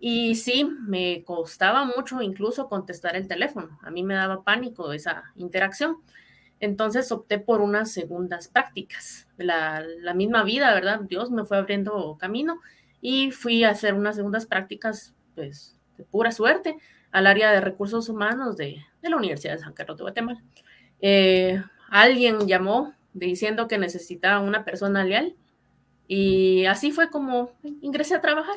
[0.00, 3.78] Y sí, me costaba mucho incluso contestar el teléfono.
[3.82, 5.98] A mí me daba pánico esa interacción.
[6.60, 9.28] Entonces opté por unas segundas prácticas.
[9.36, 9.84] La,
[10.14, 11.00] misma vida, ¿verdad?
[11.00, 12.60] Dios me fue abriendo camino
[13.00, 16.76] y fui a hacer unas segundas prácticas, pues, de pura suerte,
[17.12, 20.42] al área de recursos humanos de, la Universidad de San Carlos de Guatemala.
[21.00, 25.36] Eh, alguien llamó diciendo que necesitaba una persona leal.
[26.08, 27.52] Y así fue como
[27.82, 28.56] ingresé a trabajar,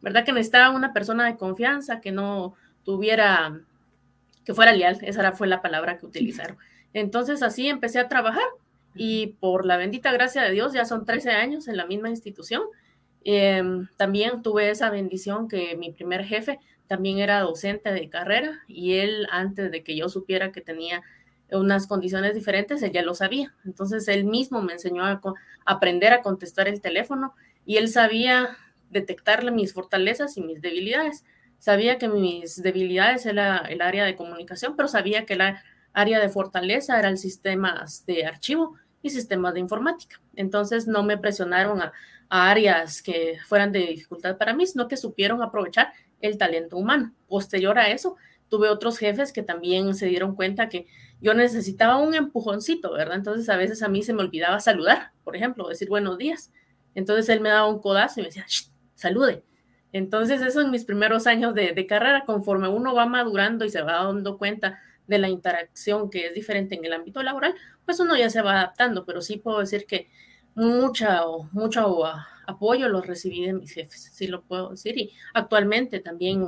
[0.00, 0.24] ¿verdad?
[0.24, 3.60] Que necesitaba una persona de confianza, que no tuviera,
[4.44, 6.56] que fuera leal, esa fue la palabra que utilizaron.
[6.94, 8.46] Entonces así empecé a trabajar
[8.94, 12.62] y por la bendita gracia de Dios ya son 13 años en la misma institución.
[13.24, 18.94] Em, también tuve esa bendición que mi primer jefe también era docente de carrera y
[18.94, 21.02] él antes de que yo supiera que tenía
[21.50, 23.54] unas condiciones diferentes, él ya lo sabía.
[23.64, 25.20] Entonces él mismo me enseñó a,
[25.64, 27.34] aprender a contestar el teléfono
[27.64, 28.56] y él sabía
[28.90, 31.24] detectar mis fortalezas y mis debilidades.
[31.58, 35.62] Sabía que mis debilidades era el área de comunicación, pero sabía que la
[35.92, 40.20] área de fortaleza era el sistema de archivo y sistemas de informática.
[40.34, 41.92] Entonces no me presionaron a,
[42.34, 45.92] áreas que fueran de dificultad para mí, sino que supieron aprovechar
[46.22, 47.12] el talento humano.
[47.28, 48.16] Posterior a eso,
[48.48, 50.86] tuve otros jefes que también se dieron cuenta que
[51.20, 53.16] yo necesitaba un empujoncito, ¿verdad?
[53.16, 56.50] Entonces a veces a mí se me olvidaba saludar, por ejemplo, decir buenos días.
[56.94, 58.46] Entonces él me daba un codazo y me decía,
[58.94, 59.44] salude.
[59.92, 63.82] Entonces eso en mis primeros años de, de, carrera, conforme uno va madurando y se
[63.82, 67.54] va dando cuenta de la interacción que es diferente en el ámbito laboral,
[67.84, 70.08] pues uno ya se va adaptando, pero sí puedo decir que
[70.54, 71.22] mucha,
[71.52, 72.04] mucho
[72.46, 74.98] apoyo lo recibí de mis jefes, sí lo puedo decir.
[74.98, 76.46] Y actualmente también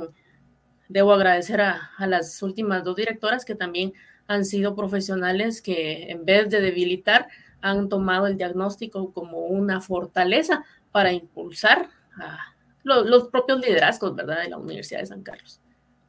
[0.87, 3.93] debo agradecer a, a las últimas dos directoras que también
[4.27, 7.27] han sido profesionales que en vez de debilitar,
[7.61, 11.89] han tomado el diagnóstico como una fortaleza para impulsar
[12.21, 12.37] a
[12.83, 15.59] los, los propios liderazgos, ¿verdad?, de la Universidad de San Carlos.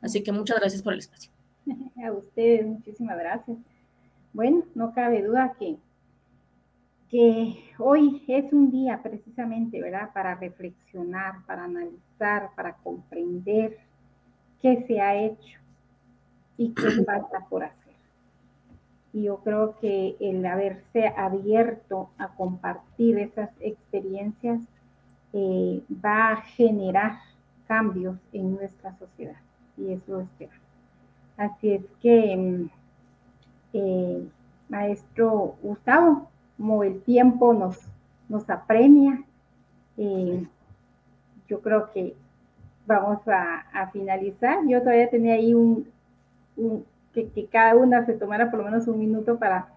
[0.02, 1.31] Así que muchas gracias por el espacio.
[2.05, 3.56] A ustedes, muchísimas gracias.
[4.35, 5.77] Bueno, no cabe duda que,
[7.10, 13.78] que hoy es un día precisamente, ¿verdad?, para reflexionar, para analizar, para comprender
[14.60, 15.58] qué se ha hecho
[16.56, 17.94] y qué falta por hacer.
[19.12, 24.60] Y yo creo que el haberse abierto a compartir esas experiencias
[25.32, 27.18] eh, va a generar
[27.66, 29.40] cambios en nuestra sociedad.
[29.76, 30.66] Y eso esperamos.
[31.36, 32.70] Así es que, mm,
[33.74, 34.28] eh,
[34.68, 37.78] maestro Gustavo, como el tiempo nos,
[38.28, 39.22] nos apremia,
[39.96, 40.46] eh,
[41.48, 42.14] yo creo que
[42.86, 44.58] vamos a, a, finalizar.
[44.66, 45.88] Yo todavía tenía ahí un,
[46.56, 49.68] un que, que, cada una se tomara por lo menos un minuto para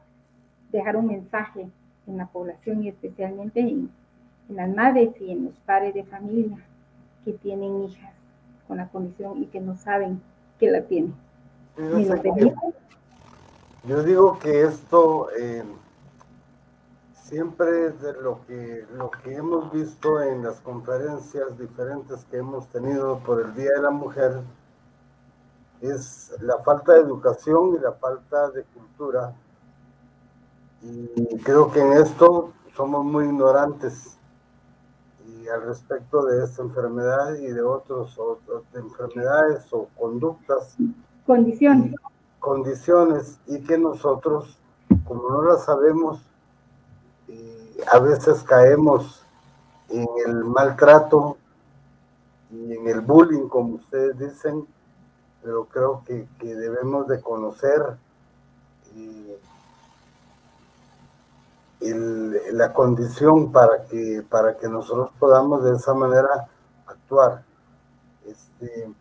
[0.71, 1.67] dejar un mensaje
[2.07, 3.89] en la población y especialmente en,
[4.49, 6.57] en las madres y en los padres de familia
[7.25, 8.13] que tienen hijas
[8.67, 10.21] con la condición y que no saben
[10.59, 11.13] que la tienen.
[11.77, 12.63] Yo,
[13.87, 15.63] yo digo que esto eh,
[17.29, 23.19] siempre de lo que, lo que hemos visto en las conferencias diferentes que hemos tenido
[23.19, 24.41] por el Día de la Mujer,
[25.79, 29.35] es la falta de educación y la falta de cultura.
[30.81, 34.17] Y creo que en esto somos muy ignorantes
[35.27, 40.75] y al respecto de esta enfermedad y de otros, otras enfermedades o conductas.
[41.27, 41.93] Condiciones.
[42.39, 44.57] Condiciones y que nosotros,
[45.05, 46.28] como no las sabemos,
[47.91, 49.23] a veces caemos
[49.89, 51.37] en el maltrato
[52.51, 54.67] y en el bullying, como ustedes dicen,
[55.43, 57.97] pero creo que, que debemos de conocer
[58.95, 59.39] eh,
[62.51, 66.49] la condición para que, para que nosotros podamos de esa manera
[66.85, 67.43] actuar.
[68.25, 68.91] Este,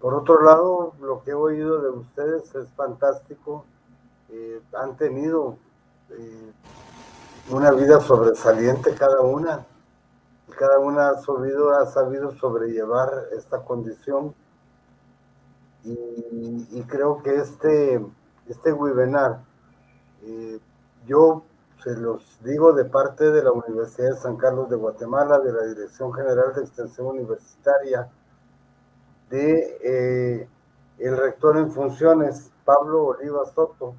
[0.00, 3.66] por otro lado, lo que he oído de ustedes es fantástico.
[4.30, 5.56] Eh, han tenido
[6.10, 6.52] eh,
[7.50, 9.66] una vida sobresaliente cada una.
[10.58, 14.34] Cada una ha sabido, ha sabido sobrellevar esta condición
[15.82, 18.04] y, creo que este,
[18.48, 19.40] este webinar,
[20.22, 20.58] eh,
[21.06, 21.42] yo
[21.82, 25.66] se los digo de parte de la Universidad de San Carlos de Guatemala, de la
[25.66, 28.08] Dirección General de Extensión Universitaria,
[29.28, 30.48] de eh,
[30.98, 33.94] el rector en funciones, Pablo Oliva Soto,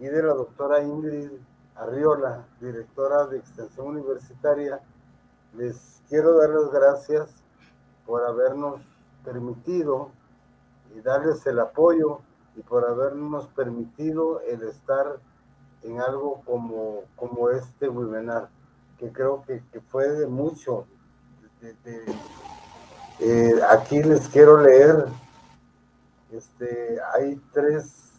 [0.00, 1.30] y de la doctora Ingrid
[1.76, 4.80] Arriola, directora de Extensión Universitaria,
[5.56, 7.30] les quiero dar las gracias
[8.06, 8.80] por habernos
[9.24, 10.10] permitido
[10.94, 12.20] y darles el apoyo
[12.56, 15.18] y por habernos permitido el estar
[15.82, 18.48] en algo como, como este webinar,
[18.98, 20.86] que creo que, que fue de mucho.
[23.20, 25.06] Eh, aquí les quiero leer,
[26.30, 28.13] este, hay tres,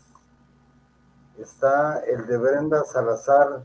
[1.41, 3.63] está el de Brenda Salazar,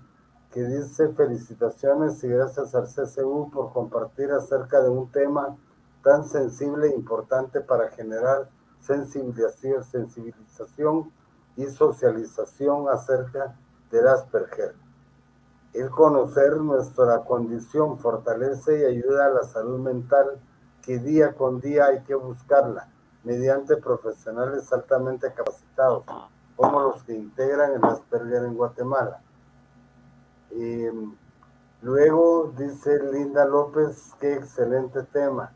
[0.51, 5.57] que dice felicitaciones y gracias al CCU por compartir acerca de un tema
[6.03, 8.49] tan sensible e importante para generar
[8.81, 11.13] sensibilización, sensibilización
[11.57, 13.55] y socialización acerca
[13.91, 14.75] del Asperger.
[15.73, 20.41] El conocer nuestra condición fortalece y ayuda a la salud mental
[20.83, 22.89] que día con día hay que buscarla
[23.23, 26.05] mediante profesionales altamente capacitados,
[26.61, 29.23] como los que integran el Asperger en Guatemala.
[30.51, 30.93] Eh,
[31.81, 35.53] luego dice Linda López, qué excelente tema.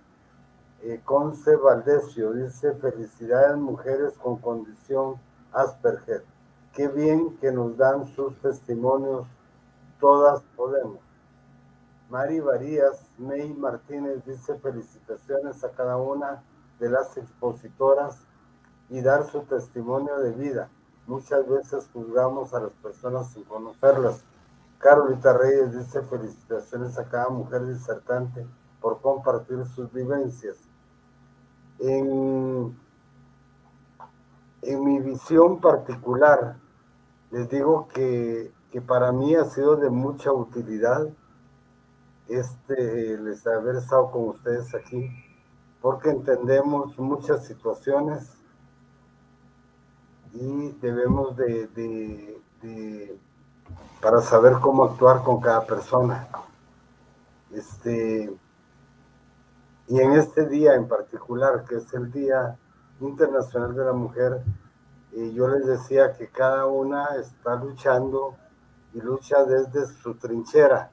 [0.82, 5.16] Eh, Conce Valdesio dice, felicidades mujeres con condición
[5.52, 6.24] Asperger.
[6.72, 9.26] Qué bien que nos dan sus testimonios,
[10.01, 11.01] todas podemos.
[12.09, 16.43] Mari Varías, May Martínez dice felicitaciones a cada una
[16.81, 18.22] de las expositoras
[18.89, 20.70] y dar su testimonio de vida.
[21.06, 24.24] Muchas veces juzgamos a las personas sin conocerlas.
[24.78, 28.47] Carolita Reyes dice felicitaciones a cada mujer disertante
[28.81, 30.56] por compartir sus vivencias.
[31.78, 32.82] En,
[34.62, 36.56] mi visión particular,
[37.31, 41.06] les digo que, que, para mí ha sido de mucha utilidad
[42.28, 45.10] este, les haber estado con ustedes aquí,
[45.82, 48.43] porque entendemos muchas situaciones
[50.35, 53.19] y debemos de, de,
[54.01, 56.28] para saber cómo actuar con cada persona.
[57.52, 58.36] Este,
[59.86, 62.59] y en este día en particular, que es el Día
[63.01, 64.43] Internacional de la Mujer,
[65.12, 68.35] eh, yo les decía que cada una está luchando
[68.93, 70.90] y lucha desde su trinchera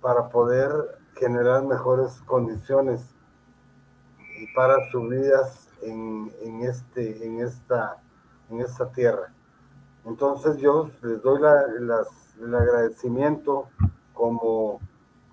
[0.00, 0.72] para poder
[1.14, 3.14] generar mejores condiciones
[4.40, 7.98] y para sus vidas en, en, este, en, esta,
[8.50, 9.32] en esta tierra.
[10.04, 11.40] Entonces yo les doy
[12.40, 13.68] el agradecimiento
[14.14, 14.80] como,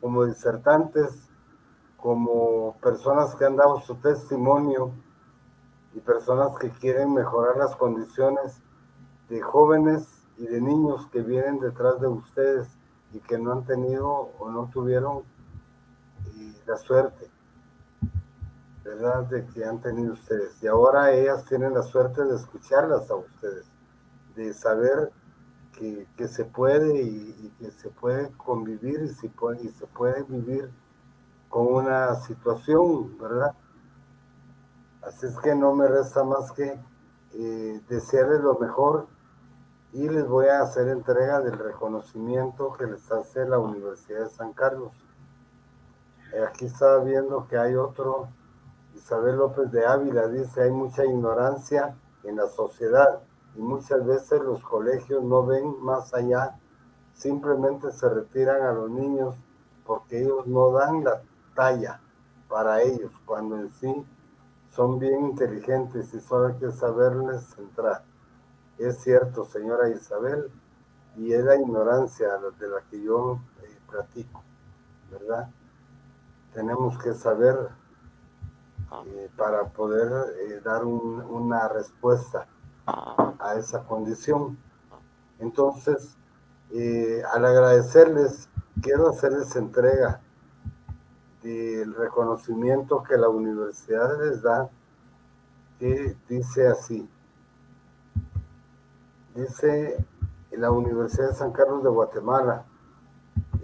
[0.01, 1.29] como disertantes,
[1.97, 4.91] como personas que han dado su testimonio
[5.93, 8.61] y personas que quieren mejorar las condiciones
[9.29, 12.67] de jóvenes y de niños que vienen detrás de ustedes
[13.13, 15.19] y que no han tenido o no tuvieron
[16.27, 17.29] eh, la suerte,
[18.85, 19.25] ¿verdad?
[19.25, 20.63] De que han tenido ustedes.
[20.63, 23.65] Y ahora ellas tienen la suerte de escucharlas a ustedes
[24.35, 25.11] de saber
[25.73, 30.71] que, se puede y, que se puede convivir y se puede, y se puede vivir
[31.49, 33.53] con una situación, ¿verdad?
[35.01, 36.79] Así es que no me resta más que
[37.33, 39.07] eh, desearles lo mejor
[39.91, 44.53] y les voy a hacer entrega del reconocimiento que les hace la Universidad de San
[44.53, 44.91] Carlos.
[46.49, 48.27] Aquí estaba viendo que hay otro,
[49.05, 53.21] Isabel López de Ávila, dice, hay mucha ignorancia en la sociedad
[53.53, 56.57] y muchas veces los colegios no ven más allá,
[57.13, 59.35] simplemente se retiran a los niños
[59.85, 61.21] porque ellos no dan la
[61.53, 62.01] talla
[62.49, 63.93] para ellos, cuando en sí
[64.71, 68.03] son bien inteligentes y solo hay que saberles centrar.
[68.79, 70.49] Es cierto, señora Isabel,
[71.15, 74.41] y es la ignorancia de la que yo eh, platico,
[75.11, 75.51] ¿verdad?
[76.55, 77.69] Tenemos que saber
[79.05, 82.47] eh, para poder eh, dar una respuesta
[82.85, 84.57] a esa condición.
[85.39, 86.15] Entonces,
[86.71, 88.49] eh, al agradecerles,
[88.81, 90.21] quiero hacerles entrega
[91.41, 94.69] del reconocimiento que la universidad les da,
[95.79, 97.09] que dice así.
[99.35, 100.05] Dice
[100.51, 102.65] la Universidad de San Carlos de Guatemala,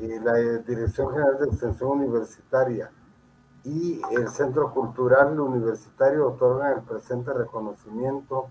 [0.02, 2.92] y la Dirección General de Extensión Universitaria
[3.64, 8.48] y el Centro Cultural Universitario otorgan el presente reconocimiento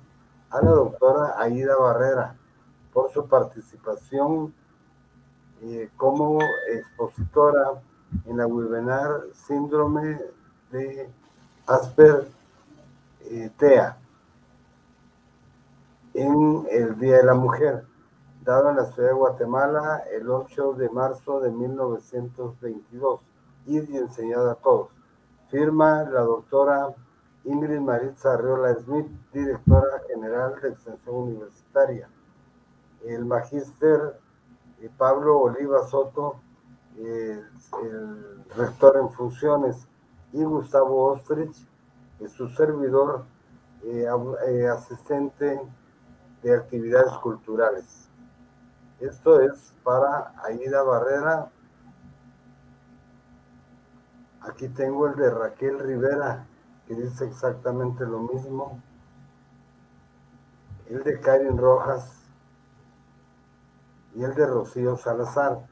[0.51, 2.37] a la doctora Aida Barrera
[2.93, 4.55] por su participación
[5.63, 6.39] eh, como
[6.73, 7.83] expositora
[8.27, 10.21] en la webinar Síndrome
[10.71, 11.11] de
[11.67, 12.29] Asper
[13.23, 13.97] eh, TEA
[16.15, 17.85] en el Día de la Mujer,
[18.43, 23.21] dado en la ciudad de Guatemala el 8 de marzo de 1922
[23.67, 25.00] y enseñado a todos.
[25.51, 26.95] Firma la doctora
[27.45, 32.09] Ingrid Maritza Arriola Smith, directora general de Extensión Universitaria.
[33.05, 34.21] El magíster
[34.81, 36.41] eh, Pablo Oliva Soto,
[36.97, 39.89] el rector en funciones,
[40.33, 41.67] y Gustavo Ostrich,
[42.29, 43.25] su servidor,
[43.83, 44.07] eh,
[44.47, 45.61] eh, asistente
[46.43, 48.09] de actividades culturales.
[49.01, 51.51] Esto es para Aida Barrera.
[54.43, 56.47] Aquí tengo el de Raquel Rivera,
[56.87, 58.81] que dice exactamente lo mismo.
[60.89, 62.21] El de Karen Rojas
[64.15, 65.67] y el de Rocío Salazar,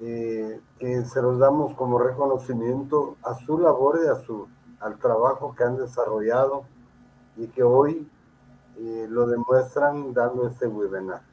[0.00, 4.48] eh, que se los damos como reconocimiento a su labor y a su,
[4.80, 6.64] al trabajo que han desarrollado
[7.36, 8.08] y que hoy
[8.78, 11.31] eh, lo demuestran dando este webinar.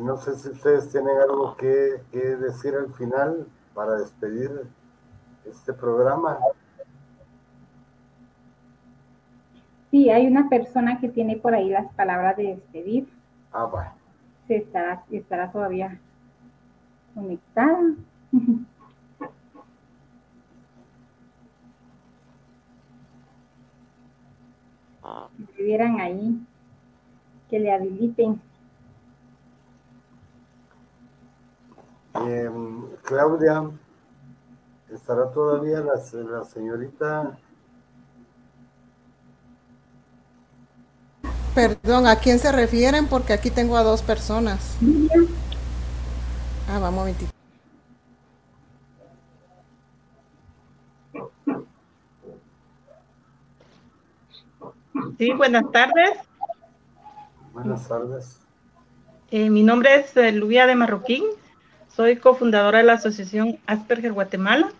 [0.00, 4.50] No sé si ustedes tienen algo que, decir al final para despedir
[5.44, 6.38] este programa.
[9.90, 13.08] Sí, hay una persona que tiene por ahí las palabras de despedir.
[13.52, 13.90] Ah, bueno.
[14.46, 16.00] Se estará, estará todavía
[17.14, 17.94] conectada.
[25.56, 26.46] Si vieran ahí,
[27.50, 28.40] que le habiliten.
[32.14, 33.70] Em, Claudia,
[34.90, 37.38] ¿estará todavía la, la señorita
[41.54, 43.06] Perdón, ¿a quién se refieren?
[43.08, 44.78] Porque aquí tengo a dos personas.
[46.66, 47.32] Ah, vamos un momentito.
[55.18, 56.18] Sí, buenas tardes.
[57.52, 58.38] Buenas tardes.
[59.30, 61.24] Eh, mi nombre es eh, Lubia de Marroquín.
[61.94, 64.72] Soy cofundadora de la Asociación Asperger Guatemala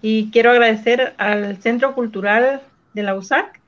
[0.00, 2.62] y quiero agradecer al Centro Cultural
[2.94, 3.60] de la USAC,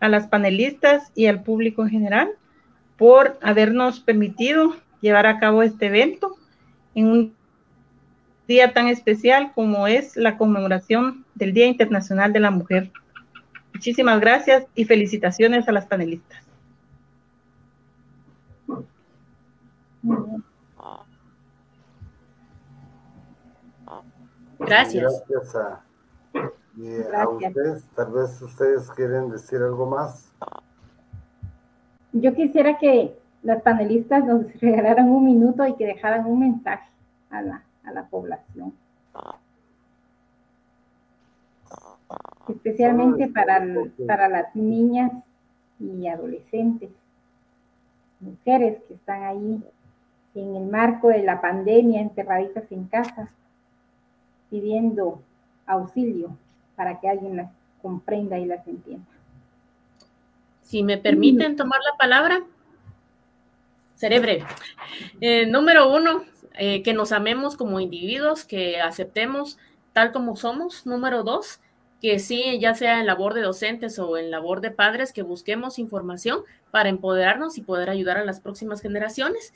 [0.00, 2.30] a las panelistas y al público en general
[2.96, 6.34] por habernos permitido llevar a cabo este evento
[6.94, 7.34] en un
[8.48, 12.90] día tan especial como es la conmemoración del Día Internacional de la Mujer.
[13.74, 16.42] Muchísimas gracias y felicitaciones a las panelistas.
[24.60, 25.24] Gracias.
[25.28, 25.82] Gracias a,
[27.22, 27.84] a ustedes.
[27.96, 30.32] Tal vez ustedes quieren decir algo más.
[32.12, 36.88] Yo quisiera que las panelistas nos regalaran un minuto y que dejaran un mensaje
[37.30, 38.74] a la, a la población.
[42.48, 43.64] Especialmente para,
[44.06, 45.12] para las niñas
[45.78, 46.90] y adolescentes,
[48.18, 49.62] mujeres que están ahí
[50.34, 53.30] en el marco de la pandemia, enterraditas en casa,
[54.50, 55.22] pidiendo
[55.66, 56.36] auxilio
[56.76, 57.50] para que alguien las
[57.80, 59.06] comprenda y las entienda.
[60.62, 62.42] Si me permiten tomar la palabra,
[63.96, 64.44] seré breve.
[65.20, 66.24] Eh, número uno,
[66.54, 69.58] eh, que nos amemos como individuos, que aceptemos
[69.92, 70.86] tal como somos.
[70.86, 71.60] Número dos,
[72.00, 75.78] que sí, ya sea en labor de docentes o en labor de padres, que busquemos
[75.78, 76.40] información
[76.70, 79.52] para empoderarnos y poder ayudar a las próximas generaciones.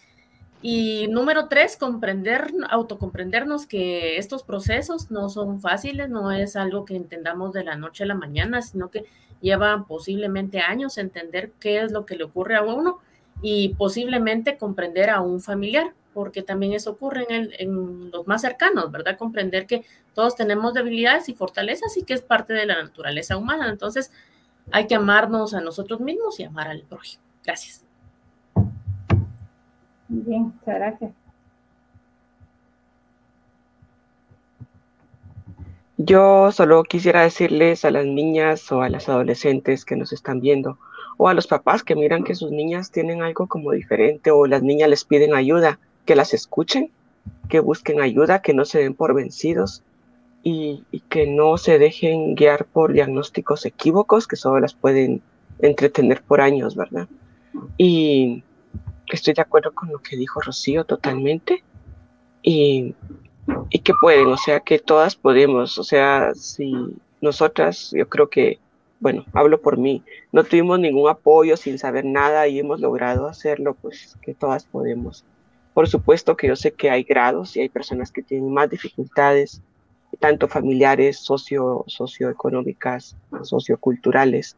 [0.67, 6.97] Y número tres, comprender, autocomprendernos que estos procesos no son fáciles, no es algo que
[6.97, 9.05] entendamos de la noche a la mañana, sino que
[9.43, 13.01] llevan posiblemente años entender qué es lo que le ocurre a uno
[13.43, 18.91] y posiblemente comprender a un familiar, porque también eso ocurre en, en los más cercanos,
[18.91, 19.19] ¿verdad?
[19.19, 19.85] Comprender que
[20.15, 23.69] todos tenemos debilidades y fortalezas y que es parte de la naturaleza humana.
[23.69, 24.11] Entonces,
[24.73, 27.23] hay que amarnos a nosotros mismos y amar al prójimo.
[27.45, 27.84] Gracias.
[30.09, 31.13] Bien, muchas gracias.
[35.97, 40.79] Yo solo quisiera decirles a las niñas o a las adolescentes que nos están viendo,
[41.17, 44.63] o a los papás que miran que sus niñas tienen algo como diferente, o las
[44.63, 46.91] niñas les piden ayuda, que las escuchen,
[47.49, 49.83] que busquen ayuda, que no se den por vencidos
[50.43, 55.23] y, que no se dejen guiar por diagnósticos equívocos que solo las pueden
[55.61, 57.09] entretener por años, ¿verdad?
[57.79, 58.43] Y
[59.13, 61.63] estoy de acuerdo con lo que dijo Rocío totalmente
[62.43, 62.95] y,
[63.71, 66.75] y que pueden, o sea, que todas podemos, o sea, si
[67.21, 68.59] nosotras, yo creo que,
[69.01, 70.03] bueno, hablo por mí,
[70.33, 75.25] no tuvimos ningún apoyo sin saber nada y hemos logrado hacerlo, pues que todas podemos.
[75.75, 79.61] Por supuesto que yo sé que hay grados y hay personas que tienen más dificultades,
[80.21, 84.57] tanto familiares, socio, socioeconómicas, socioculturales,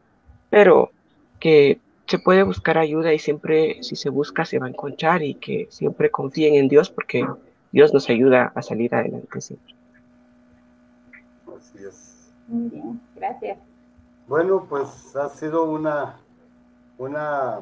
[0.49, 0.91] pero
[1.39, 5.35] que se puede buscar ayuda y siempre si se busca se va a encontrar y
[5.35, 7.27] que siempre confíen en Dios porque
[7.71, 9.75] Dios nos ayuda a salir adelante siempre.
[11.57, 12.31] Así es.
[12.47, 13.59] Muy bien, gracias.
[14.27, 16.17] Bueno, pues ha sido una,
[16.97, 17.59] una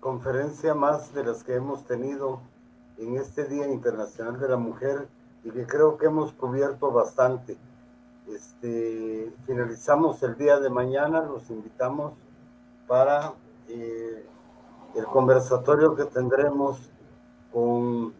[0.00, 2.40] conferencia más de las que hemos tenido
[2.98, 5.08] en este Día Internacional de la Mujer
[5.44, 7.56] y que creo que hemos cubierto bastante.
[8.28, 12.14] Este, finalizamos el día de mañana, los invitamos
[12.86, 13.34] para
[13.74, 14.26] eh,
[14.94, 16.90] el conversatorio que tendremos
[17.50, 18.12] con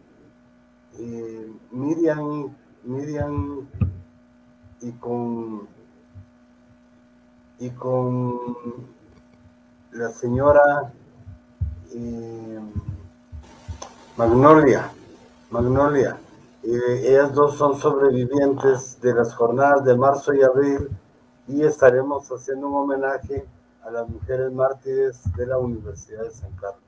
[0.97, 3.67] eh, Miriam, Miriam
[4.81, 5.67] y con
[7.59, 8.39] y con
[9.91, 10.91] la señora
[11.93, 12.59] eh,
[14.17, 14.91] Magnolia,
[15.51, 16.17] Magnolia.
[16.63, 20.89] ellas dos son sobrevivientes de las jornadas de marzo y abril
[21.47, 23.45] y estaremos haciendo un homenaje
[23.83, 26.83] a las mujeres mártires de la Universidad de San Carlos.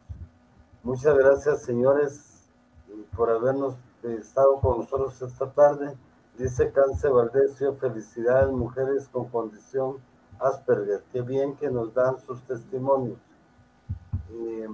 [0.83, 2.47] Muchas gracias, señores,
[3.15, 5.95] por habernos estado con nosotros esta tarde.
[6.37, 9.97] Dice Cáncer Valdesio, felicidades, mujeres con condición
[10.39, 11.03] Asperger.
[11.11, 13.17] Qué bien que nos dan sus testimonios.
[14.31, 14.67] Eh,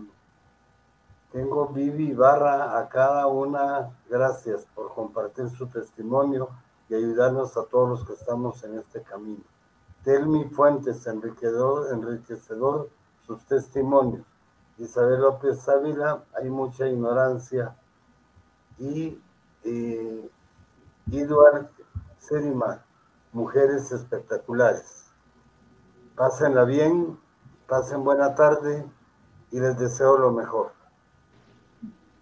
[1.32, 3.90] tengo Vivi Barra a cada una.
[4.10, 6.50] Gracias por compartir su testimonio
[6.90, 9.44] y ayudarnos a todos los que estamos en este camino.
[10.04, 12.90] Telmi Fuentes, enriquecedor, enriquecedor
[13.26, 14.26] sus testimonios.
[14.78, 17.76] Isabel López Ávila, hay mucha ignorancia.
[18.80, 19.20] Y
[19.64, 20.30] eh,
[21.12, 21.70] Edward
[22.18, 22.84] Serima,
[23.32, 25.12] mujeres espectaculares.
[26.16, 27.20] Pásenla bien,
[27.68, 28.86] pasen buena tarde
[29.52, 30.72] y les deseo lo mejor.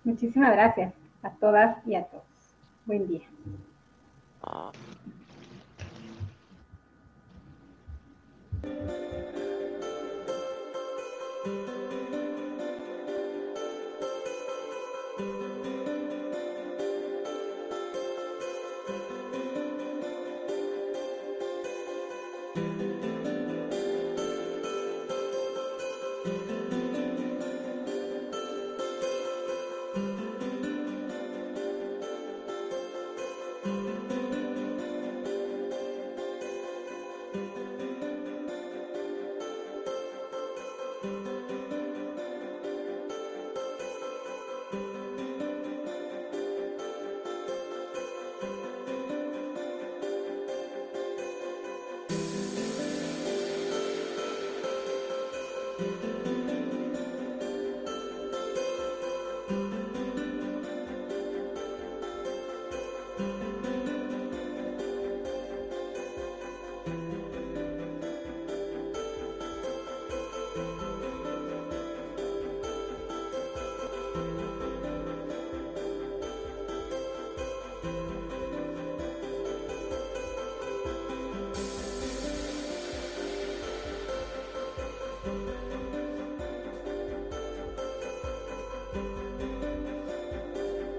[0.04, 0.94] Muchísimas gracias
[1.24, 2.24] a todas y a todos.
[2.86, 3.28] Buen día.